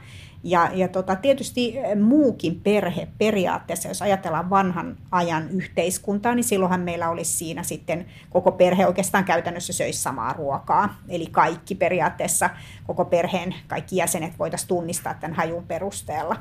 Ja, 0.43 0.69
ja 0.73 0.87
tota, 0.87 1.15
tietysti 1.15 1.77
eh, 1.77 1.95
muukin 1.95 2.59
perhe 2.59 3.07
periaatteessa, 3.17 3.87
jos 3.87 4.01
ajatellaan 4.01 4.49
vanhan 4.49 4.97
ajan 5.11 5.49
yhteiskuntaa, 5.49 6.35
niin 6.35 6.43
silloinhan 6.43 6.81
meillä 6.81 7.09
olisi 7.09 7.37
siinä 7.37 7.63
sitten 7.63 8.05
koko 8.29 8.51
perhe 8.51 8.87
oikeastaan 8.87 9.25
käytännössä 9.25 9.73
söisi 9.73 10.01
samaa 10.01 10.33
ruokaa. 10.33 10.95
Eli 11.09 11.25
kaikki 11.25 11.75
periaatteessa, 11.75 12.49
koko 12.87 13.05
perheen 13.05 13.55
kaikki 13.67 13.95
jäsenet 13.95 14.39
voitaisiin 14.39 14.67
tunnistaa 14.67 15.13
tämän 15.13 15.35
hajun 15.35 15.63
perusteella. 15.67 16.35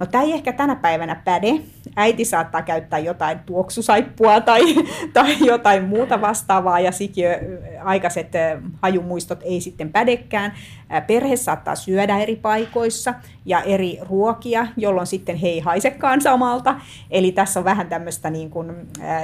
No 0.00 0.06
tämä 0.06 0.24
ei 0.24 0.32
ehkä 0.32 0.52
tänä 0.52 0.76
päivänä 0.76 1.14
päde. 1.14 1.60
Äiti 1.96 2.24
saattaa 2.24 2.62
käyttää 2.62 2.98
jotain 2.98 3.38
tuoksusaippua 3.38 4.40
tai, 4.40 4.62
tai 5.14 5.36
jotain 5.46 5.84
muuta 5.84 6.20
vastaavaa 6.20 6.80
ja 6.80 6.92
sikiö 6.92 7.40
aikaiset 7.84 8.32
hajumuistot 8.82 9.40
ei 9.42 9.60
sitten 9.60 9.92
pädekään. 9.92 10.52
Perhe 11.06 11.36
saattaa 11.36 11.74
syödä 11.74 12.18
eri 12.18 12.36
paikoissa 12.36 13.14
ja 13.48 13.62
eri 13.62 13.98
ruokia, 14.08 14.66
jolloin 14.76 15.06
sitten 15.06 15.36
he 15.36 15.48
ei 15.48 15.60
haisekaan 15.60 16.20
samalta. 16.20 16.80
Eli 17.10 17.32
tässä 17.32 17.60
on 17.60 17.64
vähän 17.64 17.88
tämmöistä 17.88 18.30
niin 18.30 18.50
kuin, 18.50 18.72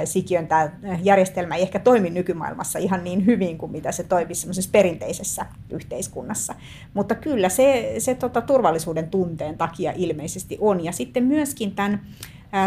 sikiön 0.05 0.47
tämä 0.47 0.69
järjestelmä 1.03 1.55
ei 1.55 1.61
ehkä 1.61 1.79
toimi 1.79 2.09
nykymaailmassa 2.09 2.79
ihan 2.79 3.03
niin 3.03 3.25
hyvin 3.25 3.57
kuin 3.57 3.71
mitä 3.71 3.91
se 3.91 4.03
toimii 4.03 4.35
semmoisessa 4.35 4.69
perinteisessä 4.71 5.45
yhteiskunnassa. 5.69 6.55
Mutta 6.93 7.15
kyllä 7.15 7.49
se, 7.49 7.95
se 7.97 8.15
tota, 8.15 8.41
turvallisuuden 8.41 9.09
tunteen 9.09 9.57
takia 9.57 9.93
ilmeisesti 9.95 10.57
on. 10.61 10.83
Ja 10.83 10.91
sitten 10.91 11.23
myöskin 11.23 11.71
tämän 11.71 12.01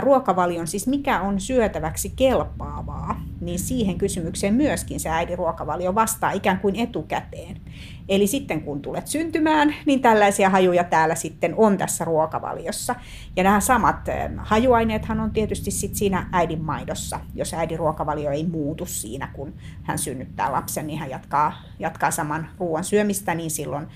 ruokavalion, 0.00 0.66
siis 0.66 0.86
mikä 0.86 1.20
on 1.20 1.40
syötäväksi 1.40 2.12
kelpaavaa, 2.16 3.20
niin 3.40 3.58
siihen 3.58 3.98
kysymykseen 3.98 4.54
myöskin 4.54 5.00
se 5.00 5.08
äidin 5.08 5.38
ruokavalio 5.38 5.94
vastaa 5.94 6.32
ikään 6.32 6.58
kuin 6.60 6.76
etukäteen. 6.76 7.60
Eli 8.08 8.26
sitten 8.26 8.60
kun 8.60 8.82
tulet 8.82 9.06
syntymään, 9.06 9.74
niin 9.86 10.00
tällaisia 10.00 10.50
hajuja 10.50 10.84
täällä 10.84 11.14
sitten 11.14 11.54
on 11.56 11.78
tässä 11.78 12.04
ruokavaliossa. 12.04 12.94
Ja 13.36 13.42
nämä 13.42 13.60
samat 13.60 13.96
hajuaineethan 14.38 15.20
on 15.20 15.30
tietysti 15.30 15.70
sit 15.70 15.94
siinä 15.94 16.28
äidin 16.32 16.64
maidossa. 16.64 17.20
Jos 17.34 17.54
äidin 17.54 17.78
ruokavalio 17.78 18.30
ei 18.30 18.46
muutu 18.46 18.86
siinä, 18.86 19.28
kun 19.32 19.54
hän 19.82 19.98
synnyttää 19.98 20.52
lapsen, 20.52 20.86
niin 20.86 20.98
hän 20.98 21.10
jatkaa, 21.10 21.62
jatkaa 21.78 22.10
saman 22.10 22.48
ruoan 22.58 22.84
syömistä, 22.84 23.34
niin 23.34 23.50
silloin 23.50 23.86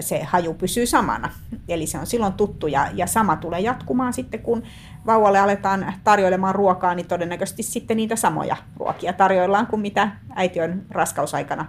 se 0.00 0.22
haju 0.22 0.54
pysyy 0.54 0.86
samana. 0.86 1.30
Eli 1.68 1.86
se 1.86 1.98
on 1.98 2.06
silloin 2.06 2.32
tuttu 2.32 2.66
ja, 2.66 2.88
ja 2.94 3.06
sama 3.06 3.36
tulee 3.36 3.60
jatkumaan 3.60 4.12
sitten, 4.12 4.40
kun 4.40 4.62
vauvalle 5.06 5.38
aletaan 5.38 5.94
tarjoilemaan 6.04 6.54
ruokaa, 6.54 6.94
niin 6.94 7.06
todennäköisesti 7.06 7.62
sitten 7.62 7.96
niitä 7.96 8.16
samoja 8.16 8.56
ruokia 8.76 9.12
tarjoillaan 9.12 9.66
kuin 9.66 9.82
mitä 9.82 10.10
äiti 10.34 10.60
on 10.60 10.82
raskausaikana 10.90 11.66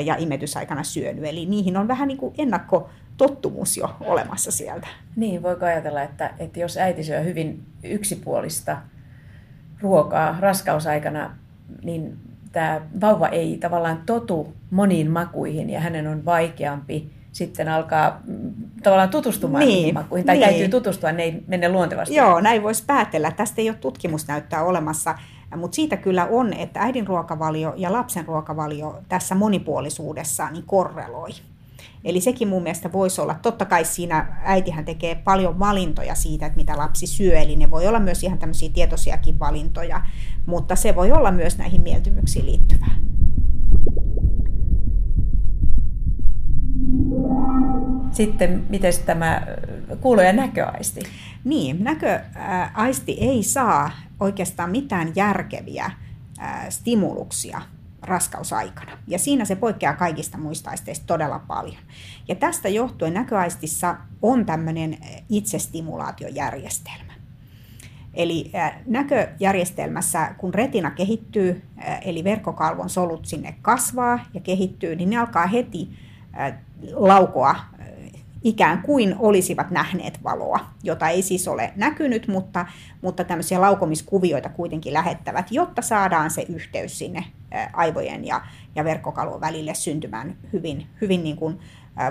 ja 0.00 0.16
imetysaikana 0.18 0.82
syönyt. 0.82 1.24
Eli 1.24 1.46
niihin 1.46 1.76
on 1.76 1.88
vähän 1.88 2.08
niin 2.08 2.18
kuin 2.18 2.34
ennakkotottumus 2.38 3.76
jo 3.76 3.96
olemassa 4.00 4.50
sieltä. 4.50 4.86
Niin, 5.16 5.42
voiko 5.42 5.66
ajatella, 5.66 6.02
että, 6.02 6.30
että 6.38 6.60
jos 6.60 6.76
äiti 6.76 7.04
syö 7.04 7.20
hyvin 7.20 7.62
yksipuolista 7.84 8.76
ruokaa 9.80 10.36
raskausaikana, 10.40 11.36
niin 11.82 12.16
tämä 12.52 12.80
vauva 13.00 13.28
ei 13.28 13.58
tavallaan 13.60 14.02
totu 14.06 14.54
moniin 14.70 15.10
makuihin 15.10 15.70
ja 15.70 15.80
hänen 15.80 16.06
on 16.06 16.24
vaikeampi 16.24 17.10
sitten 17.34 17.68
alkaa 17.68 18.20
mm, 18.26 18.52
tavallaan 18.82 19.08
tutustumaan 19.08 19.64
niin, 19.64 19.74
niihin 19.74 19.94
makuihin, 19.94 20.26
tai 20.26 20.36
niin. 20.36 20.48
täytyy 20.48 20.68
tutustua, 20.68 21.12
ne 21.12 21.22
ei 21.22 21.44
mene 21.46 21.68
luontevasti. 21.68 22.14
Joo, 22.14 22.40
näin 22.40 22.62
voisi 22.62 22.84
päätellä. 22.86 23.30
Tästä 23.30 23.60
ei 23.60 23.68
ole 23.68 23.76
tutkimusnäyttöä 23.80 24.62
olemassa, 24.62 25.14
mutta 25.56 25.74
siitä 25.74 25.96
kyllä 25.96 26.26
on, 26.26 26.52
että 26.52 26.80
äidin 26.80 27.06
ruokavalio 27.06 27.74
ja 27.76 27.92
lapsen 27.92 28.26
ruokavalio 28.26 29.00
tässä 29.08 29.34
monipuolisuudessa 29.34 30.50
niin 30.50 30.64
korreloi. 30.66 31.30
Eli 32.04 32.20
sekin 32.20 32.48
mun 32.48 32.62
mielestä 32.62 32.92
voisi 32.92 33.20
olla, 33.20 33.36
totta 33.42 33.64
kai 33.64 33.84
siinä 33.84 34.40
äitihän 34.44 34.84
tekee 34.84 35.14
paljon 35.14 35.58
valintoja 35.58 36.14
siitä, 36.14 36.46
että 36.46 36.56
mitä 36.56 36.76
lapsi 36.76 37.06
syö, 37.06 37.38
eli 37.38 37.56
ne 37.56 37.70
voi 37.70 37.86
olla 37.86 38.00
myös 38.00 38.22
ihan 38.22 38.38
tämmöisiä 38.38 38.68
tietoisiakin 38.74 39.38
valintoja, 39.38 40.00
mutta 40.46 40.76
se 40.76 40.96
voi 40.96 41.12
olla 41.12 41.32
myös 41.32 41.58
näihin 41.58 41.82
mieltymyksiin 41.82 42.46
liittyvää. 42.46 42.96
Sitten 48.12 48.64
miten 48.68 48.92
tämä 49.06 49.42
kuulo- 50.00 50.22
ja 50.22 50.32
näköaisti? 50.32 51.00
Niin, 51.44 51.84
näköaisti 51.84 53.16
ei 53.20 53.42
saa 53.42 53.90
oikeastaan 54.20 54.70
mitään 54.70 55.12
järkeviä 55.16 55.90
stimuluksia 56.68 57.62
raskausaikana. 58.02 58.98
Ja 59.06 59.18
siinä 59.18 59.44
se 59.44 59.56
poikkeaa 59.56 59.94
kaikista 59.94 60.38
muista 60.38 60.70
aisteista 60.70 61.06
todella 61.06 61.38
paljon. 61.38 61.82
Ja 62.28 62.34
tästä 62.34 62.68
johtuen 62.68 63.14
näköaistissa 63.14 63.96
on 64.22 64.46
tämmöinen 64.46 64.98
itsestimulaatiojärjestelmä. 65.28 67.12
Eli 68.14 68.52
näköjärjestelmässä, 68.86 70.34
kun 70.38 70.54
retina 70.54 70.90
kehittyy, 70.90 71.62
eli 72.02 72.24
verkkokalvon 72.24 72.90
solut 72.90 73.26
sinne 73.26 73.54
kasvaa 73.62 74.18
ja 74.34 74.40
kehittyy, 74.40 74.96
niin 74.96 75.10
ne 75.10 75.16
alkaa 75.16 75.46
heti 75.46 75.88
laukoa 76.92 77.56
ikään 78.44 78.82
kuin 78.82 79.16
olisivat 79.18 79.70
nähneet 79.70 80.24
valoa, 80.24 80.60
jota 80.82 81.08
ei 81.08 81.22
siis 81.22 81.48
ole 81.48 81.72
näkynyt, 81.76 82.28
mutta, 82.28 82.66
mutta 83.02 83.24
tämmöisiä 83.24 83.60
laukomiskuvioita 83.60 84.48
kuitenkin 84.48 84.92
lähettävät, 84.92 85.46
jotta 85.50 85.82
saadaan 85.82 86.30
se 86.30 86.46
yhteys 86.48 86.98
sinne 86.98 87.24
aivojen 87.72 88.24
ja, 88.26 88.40
ja 88.74 88.84
verkkokalvon 88.84 89.40
välille 89.40 89.74
syntymään 89.74 90.36
hyvin, 90.52 90.86
hyvin 91.00 91.24
niin 91.24 91.36
kuin 91.36 91.58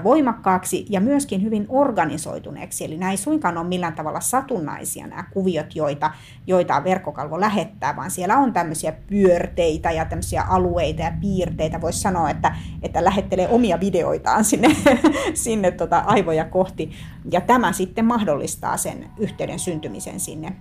voimakkaaksi 0.04 0.86
ja 0.90 1.02
myöskin 1.02 1.44
hyvin 1.44 1.66
organisoituneeksi. 1.70 2.86
Eli 2.86 2.98
nämä 2.98 3.12
ei 3.12 3.18
suinkaan 3.18 3.58
ole 3.58 3.68
millään 3.68 3.96
tavalla 3.96 4.20
satunnaisia 4.20 5.08
nämä 5.08 5.24
kuviot, 5.24 5.76
joita, 5.76 6.12
joita 6.48 6.84
verkkokalvo 6.84 7.40
lähettää, 7.40 7.96
vaan 7.96 8.12
siellä 8.12 8.38
on 8.38 8.54
tämmöisiä 8.54 8.92
pyörteitä 8.92 9.92
ja 9.92 10.06
tämmöisiä 10.06 10.44
alueita 10.44 11.02
ja 11.02 11.12
piirteitä. 11.22 11.82
Voisi 11.82 12.00
sanoa, 12.00 12.30
että, 12.30 12.56
että 12.82 13.04
lähettelee 13.04 13.48
omia 13.48 13.80
videoitaan 13.80 14.46
sinne, 14.46 14.76
sinne 15.34 15.72
tota 15.72 16.00
aivoja 16.00 16.46
kohti. 16.46 16.92
Ja 17.32 17.42
tämä 17.42 17.72
sitten 17.72 18.06
mahdollistaa 18.06 18.78
sen 18.78 19.10
yhteyden 19.18 19.60
syntymisen 19.60 20.20
sinne 20.20 20.56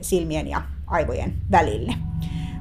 silmien 0.00 0.48
ja 0.48 0.62
aivojen 0.86 1.34
välille. 1.50 1.94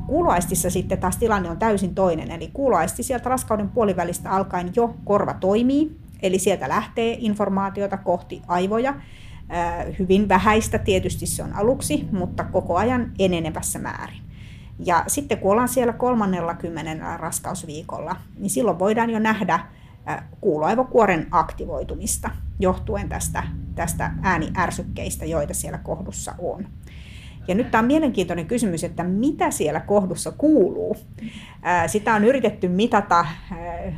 Kuuloaistissa 0.08 0.70
sitten 0.70 0.98
taas 0.98 1.18
tilanne 1.18 1.50
on 1.50 1.58
täysin 1.58 1.96
toinen, 1.96 2.32
eli 2.32 2.50
kuuloaisti 2.54 3.04
sieltä 3.04 3.30
raskauden 3.30 3.70
puolivälistä 3.70 4.32
alkaen 4.32 4.72
jo 4.76 4.96
korva 5.06 5.34
toimii, 5.34 5.98
Eli 6.22 6.40
sieltä 6.40 6.70
lähtee 6.70 7.18
informaatiota 7.20 7.98
kohti 7.98 8.42
aivoja. 8.48 8.96
Hyvin 10.00 10.30
vähäistä 10.30 10.78
tietysti 10.78 11.26
se 11.26 11.44
on 11.44 11.54
aluksi, 11.54 12.08
mutta 12.12 12.44
koko 12.44 12.76
ajan 12.76 13.12
enenevässä 13.20 13.80
määrin. 13.80 14.22
Ja 14.86 15.04
sitten 15.08 15.38
kun 15.38 15.52
ollaan 15.52 15.70
siellä 15.70 15.94
30. 15.94 17.18
raskausviikolla, 17.18 18.16
niin 18.40 18.50
silloin 18.50 18.80
voidaan 18.80 19.10
jo 19.10 19.20
nähdä 19.20 19.60
kuuloaivokuoren 20.42 21.28
aktivoitumista 21.32 22.30
johtuen 22.60 23.10
tästä, 23.10 23.44
tästä 23.76 24.12
ääniärsykkeistä, 24.22 25.26
joita 25.26 25.54
siellä 25.54 25.78
kohdussa 25.78 26.36
on. 26.40 26.68
Ja 27.48 27.56
nyt 27.56 27.72
tämä 27.72 27.80
on 27.80 27.86
mielenkiintoinen 27.86 28.46
kysymys, 28.46 28.84
että 28.84 29.04
mitä 29.04 29.52
siellä 29.52 29.80
kohdussa 29.80 30.32
kuuluu. 30.32 30.98
Sitä 31.88 32.14
on 32.14 32.24
yritetty 32.24 32.68
mitata 32.68 33.26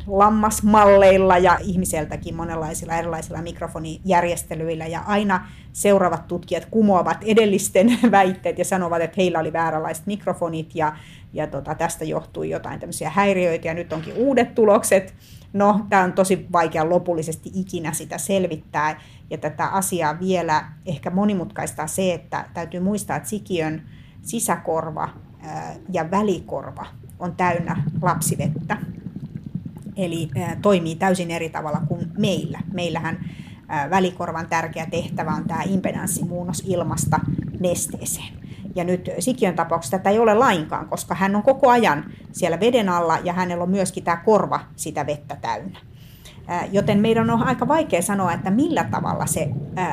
lammasmalleilla 0.06 1.38
ja 1.38 1.58
ihmiseltäkin 1.62 2.34
monenlaisilla 2.34 2.94
erilaisilla 2.94 3.42
mikrofonijärjestelyillä 3.42 4.86
ja 4.86 5.00
aina 5.06 5.46
seuraavat 5.72 6.28
tutkijat 6.28 6.66
kumoavat 6.70 7.18
edellisten 7.24 7.98
väitteet 8.10 8.58
ja 8.58 8.64
sanovat, 8.64 9.02
että 9.02 9.14
heillä 9.16 9.38
oli 9.38 9.52
vääränlaiset 9.52 10.06
mikrofonit 10.06 10.74
ja, 10.74 10.92
ja 11.32 11.46
tota, 11.46 11.74
tästä 11.74 12.04
johtui 12.04 12.50
jotain 12.50 12.80
tämmöisiä 12.80 13.10
häiriöitä 13.10 13.68
ja 13.68 13.74
nyt 13.74 13.92
onkin 13.92 14.14
uudet 14.16 14.54
tulokset. 14.54 15.14
No, 15.52 15.86
tämä 15.88 16.02
on 16.02 16.12
tosi 16.12 16.46
vaikea 16.52 16.88
lopullisesti 16.88 17.50
ikinä 17.54 17.92
sitä 17.92 18.18
selvittää 18.18 19.00
ja 19.30 19.38
tätä 19.38 19.66
asiaa 19.66 20.20
vielä 20.20 20.64
ehkä 20.86 21.10
monimutkaistaa 21.10 21.86
se, 21.86 22.14
että 22.14 22.44
täytyy 22.54 22.80
muistaa, 22.80 23.16
että 23.16 23.28
sikiön 23.28 23.82
sisäkorva 24.22 25.08
ja 25.92 26.10
välikorva 26.10 26.86
on 27.18 27.36
täynnä 27.36 27.82
lapsivettä. 28.02 28.76
Eli 29.96 30.28
toimii 30.62 30.94
täysin 30.94 31.30
eri 31.30 31.48
tavalla 31.48 31.80
kuin 31.88 32.12
meillä. 32.18 32.58
Meillähän 32.72 33.24
välikorvan 33.90 34.46
tärkeä 34.46 34.86
tehtävä 34.86 35.30
on 35.30 35.44
tämä 35.44 35.62
impedanssimuunnos 35.62 36.62
ilmasta 36.66 37.20
nesteeseen. 37.60 38.39
Ja 38.74 38.84
nyt 38.84 39.10
sikiön 39.18 39.54
tapauksessa 39.54 39.98
tätä 39.98 40.10
ei 40.10 40.18
ole 40.18 40.34
lainkaan, 40.34 40.88
koska 40.88 41.14
hän 41.14 41.36
on 41.36 41.42
koko 41.42 41.68
ajan 41.68 42.04
siellä 42.32 42.60
veden 42.60 42.88
alla 42.88 43.18
ja 43.24 43.32
hänellä 43.32 43.64
on 43.64 43.70
myöskin 43.70 44.04
tämä 44.04 44.16
korva 44.16 44.60
sitä 44.76 45.06
vettä 45.06 45.36
täynnä. 45.36 45.78
Joten 46.72 46.98
meidän 46.98 47.30
on 47.30 47.42
aika 47.42 47.68
vaikea 47.68 48.02
sanoa, 48.02 48.32
että 48.32 48.50
millä 48.50 48.84
tavalla 48.84 49.26
se 49.26 49.48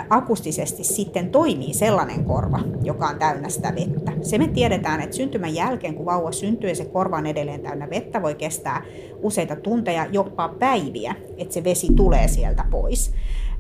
akustisesti 0.10 0.84
sitten 0.84 1.30
toimii 1.30 1.74
sellainen 1.74 2.26
korva, 2.26 2.60
joka 2.84 3.08
on 3.08 3.20
täynnä 3.20 3.50
sitä 3.50 3.76
vettä. 3.76 4.12
Se 4.22 4.38
me 4.38 4.48
tiedetään, 4.48 5.02
että 5.02 5.16
syntymän 5.16 5.56
jälkeen, 5.56 5.96
kun 5.96 6.06
vauva 6.06 6.32
syntyy 6.32 6.70
ja 6.70 6.76
se 6.76 6.86
korva 6.86 7.18
on 7.18 7.26
edelleen 7.26 7.62
täynnä 7.62 7.90
vettä, 7.90 8.22
voi 8.22 8.36
kestää 8.36 8.82
useita 9.22 9.56
tunteja, 9.56 10.06
jopa 10.12 10.50
päiviä, 10.50 11.16
että 11.38 11.54
se 11.54 11.64
vesi 11.64 11.88
tulee 11.96 12.28
sieltä 12.28 12.66
pois. 12.72 13.14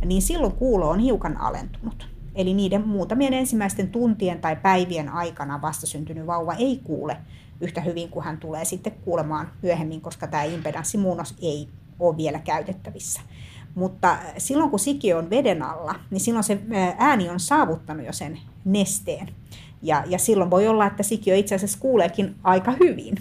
Niin 0.06 0.22
silloin 0.22 0.54
kuulo 0.54 0.90
on 0.90 1.00
hiukan 1.00 1.38
alentunut. 1.38 2.17
Eli 2.38 2.54
niiden 2.54 2.88
muutamien 2.88 3.34
ensimmäisten 3.34 3.90
tuntien 3.90 4.42
tai 4.42 4.56
päivien 4.56 5.10
aikana 5.10 5.62
vastasyntynyt 5.62 6.28
vauva 6.28 6.54
ei 6.54 6.82
kuule 6.84 7.18
yhtä 7.62 7.82
hyvin 7.82 8.10
kuin 8.10 8.26
hän 8.26 8.38
tulee 8.38 8.66
sitten 8.66 8.94
kuulemaan 9.06 9.52
myöhemmin, 9.62 10.02
koska 10.02 10.28
tämä 10.28 10.44
impedanssimuunnos 10.44 11.36
ei 11.42 11.68
ole 12.00 12.18
vielä 12.18 12.40
käytettävissä. 12.40 13.22
Mutta 13.76 14.18
silloin 14.38 14.70
kun 14.70 14.80
sikiö 14.80 15.18
on 15.18 15.30
veden 15.30 15.64
alla, 15.64 15.96
niin 16.12 16.20
silloin 16.20 16.44
se 16.44 16.62
ääni 16.98 17.30
on 17.30 17.40
saavuttanut 17.40 18.06
jo 18.06 18.14
sen 18.14 18.40
nesteen. 18.66 19.30
Ja, 19.82 20.04
ja 20.08 20.20
silloin 20.20 20.52
voi 20.52 20.68
olla, 20.68 20.86
että 20.86 21.04
sikiö 21.04 21.36
itse 21.36 21.56
asiassa 21.56 21.80
kuuleekin 21.80 22.36
aika 22.44 22.74
hyvin. 22.80 23.16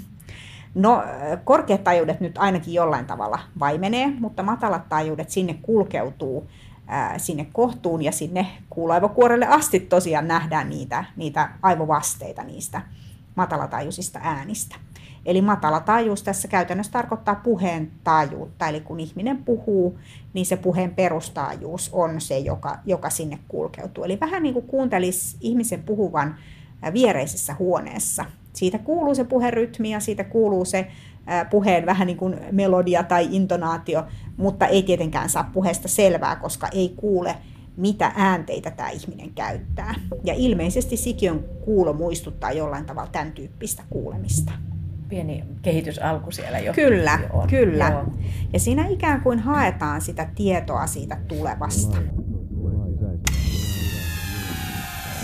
No, 0.74 1.02
korkeat 1.44 1.84
taajuudet 1.84 2.20
nyt 2.20 2.38
ainakin 2.38 2.74
jollain 2.74 3.06
tavalla 3.06 3.38
vaimenee, 3.60 4.12
mutta 4.20 4.42
matalat 4.42 4.88
taajuudet 4.88 5.30
sinne 5.30 5.54
kulkeutuu 5.62 6.48
sinne 7.16 7.46
kohtuun 7.52 8.02
ja 8.02 8.12
sinne 8.12 8.46
kuuloaivokuorelle 8.70 9.46
asti 9.46 9.80
tosiaan 9.80 10.28
nähdään 10.28 10.68
niitä, 10.68 11.04
niitä 11.16 11.50
aivovasteita 11.62 12.42
niistä 12.42 12.82
matalatajuisista 13.34 14.18
äänistä. 14.22 14.76
Eli 15.26 15.42
matala 15.42 15.80
taajuus 15.80 16.22
tässä 16.22 16.48
käytännössä 16.48 16.92
tarkoittaa 16.92 17.34
puheen 17.34 17.90
taajuutta, 18.04 18.68
eli 18.68 18.80
kun 18.80 19.00
ihminen 19.00 19.44
puhuu, 19.44 19.98
niin 20.34 20.46
se 20.46 20.56
puheen 20.56 20.94
perustaajuus 20.94 21.90
on 21.92 22.20
se, 22.20 22.38
joka, 22.38 22.78
joka 22.84 23.10
sinne 23.10 23.38
kulkeutuu. 23.48 24.04
Eli 24.04 24.20
vähän 24.20 24.42
niin 24.42 24.52
kuin 24.52 24.66
kuuntelisi 24.66 25.36
ihmisen 25.40 25.82
puhuvan 25.82 26.36
viereisessä 26.92 27.54
huoneessa. 27.58 28.24
Siitä 28.52 28.78
kuuluu 28.78 29.14
se 29.14 29.24
puherytmi 29.24 29.90
ja 29.90 30.00
siitä 30.00 30.24
kuuluu 30.24 30.64
se 30.64 30.90
puheen 31.50 31.86
vähän 31.86 32.06
niin 32.06 32.16
kuin 32.16 32.36
melodia 32.52 33.02
tai 33.02 33.28
intonaatio, 33.30 34.04
mutta 34.36 34.66
ei 34.66 34.82
tietenkään 34.82 35.28
saa 35.28 35.50
puheesta 35.52 35.88
selvää, 35.88 36.36
koska 36.36 36.68
ei 36.72 36.94
kuule, 36.96 37.34
mitä 37.76 38.12
äänteitä 38.16 38.70
tämä 38.70 38.90
ihminen 38.90 39.30
käyttää. 39.34 39.94
Ja 40.24 40.34
ilmeisesti 40.36 40.96
sikiön 40.96 41.44
kuulo 41.64 41.92
muistuttaa 41.92 42.52
jollain 42.52 42.84
tavalla 42.84 43.10
tämän 43.12 43.32
tyyppistä 43.32 43.82
kuulemista 43.90 44.52
pieni 45.08 45.44
kehitysalku 45.62 46.30
siellä 46.30 46.58
jo. 46.58 46.72
Kyllä, 46.72 47.18
on. 47.32 47.48
kyllä. 47.48 47.88
Joo. 47.88 48.04
Ja 48.52 48.60
siinä 48.60 48.86
ikään 48.86 49.20
kuin 49.20 49.38
haetaan 49.38 50.00
sitä 50.00 50.28
tietoa 50.34 50.86
siitä 50.86 51.16
tulevasta. 51.28 51.96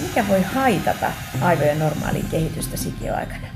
Mikä 0.02 0.28
voi 0.28 0.42
haitata 0.42 1.12
aivojen 1.40 1.78
normaalia 1.78 2.24
kehitystä 2.30 2.76
sikioaikana? 2.76 3.51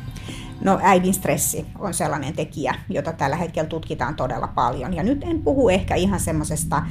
No 0.60 0.78
äidin 0.82 1.14
stressi 1.14 1.66
on 1.78 1.94
sellainen 1.94 2.34
tekijä, 2.34 2.74
jota 2.88 3.12
tällä 3.12 3.36
hetkellä 3.36 3.68
tutkitaan 3.68 4.14
todella 4.14 4.46
paljon. 4.46 4.94
Ja 4.94 5.02
nyt 5.02 5.24
en 5.24 5.42
puhu 5.42 5.68
ehkä 5.68 5.94
ihan 5.94 6.20
semmoisesta 6.20 6.82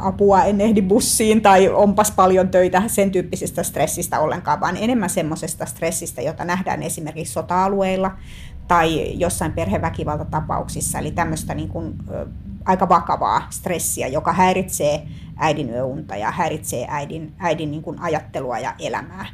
apua, 0.00 0.44
en 0.44 0.60
ehdi 0.60 0.82
bussiin 0.82 1.42
tai 1.42 1.68
onpas 1.68 2.10
paljon 2.10 2.48
töitä, 2.48 2.82
sen 2.86 3.10
tyyppisestä 3.10 3.62
stressistä 3.62 4.20
ollenkaan, 4.20 4.60
vaan 4.60 4.76
enemmän 4.76 5.10
semmoisesta 5.10 5.66
stressistä, 5.66 6.22
jota 6.22 6.44
nähdään 6.44 6.82
esimerkiksi 6.82 7.32
sota-alueilla 7.32 8.10
tai 8.68 9.18
jossain 9.18 9.52
perheväkivaltatapauksissa, 9.52 10.98
eli 10.98 11.10
tämmöistä 11.10 11.54
niin 11.54 11.68
kuin, 11.68 11.94
aika 12.64 12.88
vakavaa 12.88 13.46
stressiä, 13.50 14.06
joka 14.06 14.32
häiritsee 14.32 15.06
äidin 15.36 15.70
yöunta 15.70 16.16
ja 16.16 16.30
häiritsee 16.30 16.86
äidin, 16.88 17.34
äidin 17.38 17.70
niin 17.70 17.82
kuin 17.82 18.00
ajattelua 18.00 18.58
ja 18.58 18.74
elämää. 18.78 19.26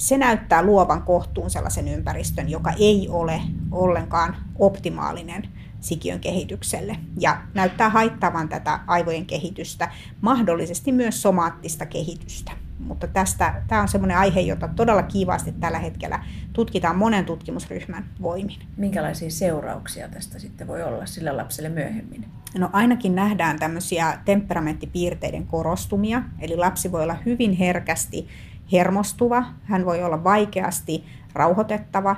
Se 0.00 0.18
näyttää 0.18 0.62
luovan 0.62 1.02
kohtuun 1.02 1.50
sellaisen 1.50 1.88
ympäristön, 1.88 2.48
joka 2.48 2.72
ei 2.78 3.08
ole 3.10 3.42
ollenkaan 3.70 4.36
optimaalinen– 4.58 5.42
sikiön 5.80 6.20
kehitykselle 6.20 6.96
ja 7.18 7.42
näyttää 7.54 7.88
haittavan 7.88 8.48
tätä 8.48 8.80
aivojen 8.86 9.26
kehitystä, 9.26 9.88
mahdollisesti 10.20 10.92
myös 10.92 11.22
somaattista 11.22 11.86
kehitystä. 11.86 12.52
Mutta 12.78 13.06
tästä, 13.06 13.62
tämä 13.68 13.82
on 13.82 13.88
semmoinen 13.88 14.16
aihe, 14.16 14.40
jota 14.40 14.68
todella 14.68 15.02
kiivaasti 15.02 15.52
tällä 15.52 15.78
hetkellä 15.78 16.24
tutkitaan 16.52 16.96
monen 16.96 17.24
tutkimusryhmän 17.24 18.04
voimin. 18.22 18.58
Minkälaisia 18.76 19.30
seurauksia 19.30 20.08
tästä 20.08 20.38
sitten 20.38 20.66
voi 20.66 20.82
olla 20.82 21.06
sillä 21.06 21.36
lapselle 21.36 21.68
myöhemmin? 21.68 22.24
No 22.58 22.70
ainakin 22.72 23.14
nähdään 23.14 23.58
tämmöisiä 23.58 24.18
temperamenttipiirteiden 24.24 25.46
korostumia, 25.46 26.22
eli 26.38 26.56
lapsi 26.56 26.92
voi 26.92 27.02
olla 27.02 27.16
hyvin 27.26 27.52
herkästi 27.52 28.28
hermostuva, 28.72 29.44
hän 29.62 29.84
voi 29.84 30.02
olla 30.02 30.24
vaikeasti 30.24 31.04
rauhoitettava. 31.32 32.16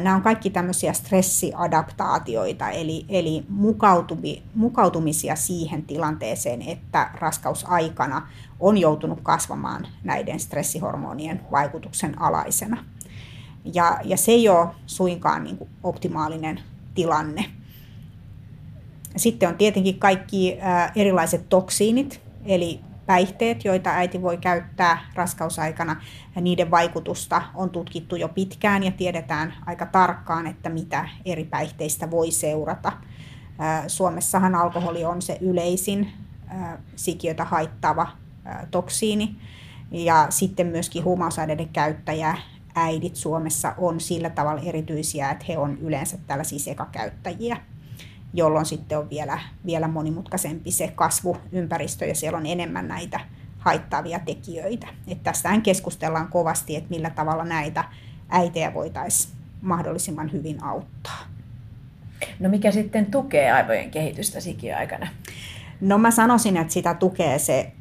Nämä 0.00 0.16
on 0.16 0.22
kaikki 0.22 0.50
tämmöisiä 0.50 0.92
stressiadaptaatioita, 0.92 2.70
eli, 2.70 3.04
eli 3.08 3.44
mukautumi, 3.48 4.42
mukautumisia 4.54 5.36
siihen 5.36 5.82
tilanteeseen, 5.82 6.62
että 6.62 7.10
raskausaikana 7.14 8.28
on 8.60 8.78
joutunut 8.78 9.20
kasvamaan 9.22 9.86
näiden 10.04 10.40
stressihormonien 10.40 11.40
vaikutuksen 11.50 12.22
alaisena. 12.22 12.84
Ja, 13.74 13.98
ja 14.04 14.16
se 14.16 14.32
ei 14.32 14.48
ole 14.48 14.68
suinkaan 14.86 15.44
niin 15.44 15.58
kuin 15.58 15.70
optimaalinen 15.82 16.60
tilanne. 16.94 17.44
Sitten 19.16 19.48
on 19.48 19.54
tietenkin 19.54 19.98
kaikki 19.98 20.58
erilaiset 20.94 21.48
toksiinit, 21.48 22.20
eli 22.44 22.80
päihteet, 23.06 23.64
joita 23.64 23.90
äiti 23.90 24.22
voi 24.22 24.36
käyttää 24.36 24.98
raskausaikana. 25.14 25.96
Niiden 26.40 26.70
vaikutusta 26.70 27.42
on 27.54 27.70
tutkittu 27.70 28.16
jo 28.16 28.28
pitkään 28.28 28.82
ja 28.82 28.92
tiedetään 28.92 29.54
aika 29.66 29.86
tarkkaan, 29.86 30.46
että 30.46 30.68
mitä 30.68 31.08
eri 31.24 31.44
päihteistä 31.44 32.10
voi 32.10 32.30
seurata. 32.30 32.92
Suomessahan 33.86 34.54
alkoholi 34.54 35.04
on 35.04 35.22
se 35.22 35.38
yleisin 35.40 36.12
sikiötä 36.96 37.44
haittava 37.44 38.08
toksiini. 38.70 39.36
Ja 39.90 40.26
sitten 40.30 40.66
myöskin 40.66 41.04
huumausaineiden 41.04 41.68
käyttäjä 41.68 42.38
äidit 42.74 43.16
Suomessa 43.16 43.74
on 43.78 44.00
sillä 44.00 44.30
tavalla 44.30 44.62
erityisiä, 44.64 45.30
että 45.30 45.44
he 45.48 45.58
on 45.58 45.78
yleensä 45.78 46.18
tällaisia 46.26 46.58
sekakäyttäjiä 46.58 47.56
jolloin 48.34 48.66
sitten 48.66 48.98
on 48.98 49.10
vielä, 49.10 49.38
vielä 49.66 49.88
monimutkaisempi 49.88 50.70
se 50.70 50.92
kasvuympäristö 50.94 52.06
ja 52.06 52.14
siellä 52.14 52.38
on 52.38 52.46
enemmän 52.46 52.88
näitä 52.88 53.20
haittaavia 53.58 54.18
tekijöitä. 54.18 54.86
Et 55.08 55.22
tästähän 55.22 55.62
keskustellaan 55.62 56.28
kovasti, 56.28 56.76
että 56.76 56.90
millä 56.90 57.10
tavalla 57.10 57.44
näitä 57.44 57.84
äitejä 58.28 58.74
voitaisiin 58.74 59.34
mahdollisimman 59.62 60.32
hyvin 60.32 60.64
auttaa. 60.64 61.18
No 62.40 62.48
mikä 62.48 62.70
sitten 62.70 63.06
tukee 63.06 63.52
aivojen 63.52 63.90
kehitystä 63.90 64.40
sikiöaikana? 64.40 65.08
No 65.80 65.98
mä 65.98 66.10
sanoisin, 66.10 66.56
että 66.56 66.72
sitä 66.72 66.94
tukee 66.94 67.38
se 67.38 67.72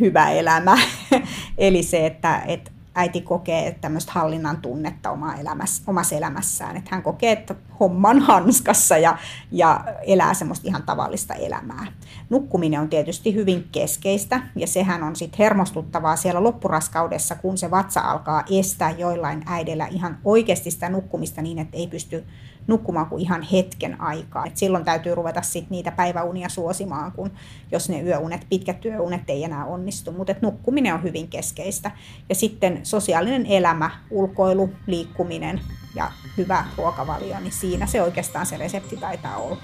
hyvä 0.00 0.30
elämä. 0.30 0.76
Eli 1.58 1.82
se, 1.82 2.06
että, 2.06 2.42
että 2.46 2.70
äiti 2.94 3.20
kokee 3.20 3.78
tämmöistä 3.80 4.12
hallinnan 4.12 4.56
tunnetta 4.56 5.10
oma 5.10 5.34
elämässä, 5.34 5.82
omassa 5.86 6.16
elämässään. 6.16 6.76
Että 6.76 6.90
hän 6.92 7.02
kokee, 7.02 7.32
että 7.32 7.54
homman 7.80 8.18
hanskassa 8.18 8.98
ja, 8.98 9.18
ja 9.52 9.84
elää 10.06 10.34
semmoista 10.34 10.68
ihan 10.68 10.82
tavallista 10.82 11.34
elämää. 11.34 11.86
Nukkuminen 12.30 12.80
on 12.80 12.88
tietysti 12.88 13.34
hyvin 13.34 13.68
keskeistä 13.72 14.42
ja 14.56 14.66
sehän 14.66 15.02
on 15.02 15.16
sitten 15.16 15.38
hermostuttavaa 15.38 16.16
siellä 16.16 16.42
loppuraskaudessa, 16.44 17.34
kun 17.34 17.58
se 17.58 17.70
vatsa 17.70 18.00
alkaa 18.00 18.44
estää 18.50 18.90
joillain 18.90 19.42
äidillä 19.46 19.86
ihan 19.86 20.18
oikeasti 20.24 20.70
sitä 20.70 20.88
nukkumista 20.88 21.42
niin, 21.42 21.58
että 21.58 21.76
ei 21.76 21.86
pysty 21.86 22.24
nukkumaan 22.66 23.06
kuin 23.06 23.22
ihan 23.22 23.42
hetken 23.42 24.00
aikaa. 24.00 24.46
Et 24.46 24.56
silloin 24.56 24.84
täytyy 24.84 25.14
ruveta 25.14 25.42
sit 25.42 25.70
niitä 25.70 25.92
päiväunia 25.92 26.48
suosimaan, 26.48 27.12
kun 27.12 27.30
jos 27.72 27.88
ne 27.88 28.02
yöunet, 28.02 28.46
pitkät 28.48 28.80
työunet 28.80 29.22
ei 29.28 29.44
enää 29.44 29.64
onnistu. 29.64 30.12
Mutta 30.12 30.34
nukkuminen 30.42 30.94
on 30.94 31.02
hyvin 31.02 31.28
keskeistä. 31.28 31.90
Ja 32.28 32.34
sitten 32.34 32.80
sosiaalinen 32.82 33.46
elämä, 33.46 33.90
ulkoilu, 34.10 34.70
liikkuminen 34.86 35.60
ja 35.94 36.12
hyvä 36.38 36.64
ruokavalio, 36.78 37.40
niin 37.40 37.52
siinä 37.52 37.86
se 37.86 38.02
oikeastaan 38.02 38.46
se 38.46 38.56
resepti 38.56 38.96
taitaa 38.96 39.36
olla. 39.36 39.62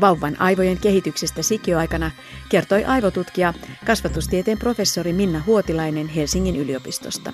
Vauvan 0.00 0.40
aivojen 0.40 0.78
kehityksestä 0.78 1.42
sikioaikana 1.42 2.10
kertoi 2.48 2.84
aivotutkija, 2.84 3.54
kasvatustieteen 3.86 4.58
professori 4.58 5.12
Minna 5.12 5.42
Huotilainen 5.46 6.08
Helsingin 6.08 6.56
yliopistosta. 6.56 7.32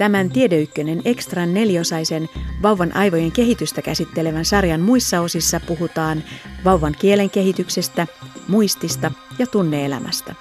Tämän 0.00 0.30
Tiedeykkönen 0.30 1.02
Ekstran 1.04 1.54
neliosaisen 1.54 2.28
vauvan 2.62 2.96
aivojen 2.96 3.32
kehitystä 3.32 3.82
käsittelevän 3.82 4.44
sarjan 4.44 4.80
muissa 4.80 5.20
osissa 5.20 5.60
puhutaan 5.60 6.22
vauvan 6.64 6.96
kielen 6.98 7.30
kehityksestä, 7.30 8.06
muistista 8.48 9.12
ja 9.38 9.46
tunneelämästä. 9.46 10.34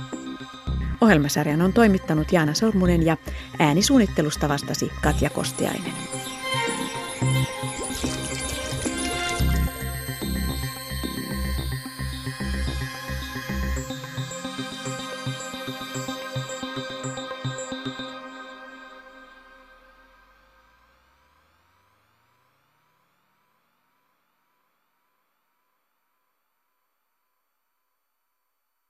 Ohjelmasarjan 1.02 1.62
on 1.62 1.74
toimittanut 1.74 2.32
Jaana 2.32 2.54
Sormunen 2.54 3.06
ja 3.06 3.18
äänisuunnittelusta 3.60 4.50
vastasi 4.50 4.92
Katja 5.04 5.30
Kostiainen. 5.30 6.09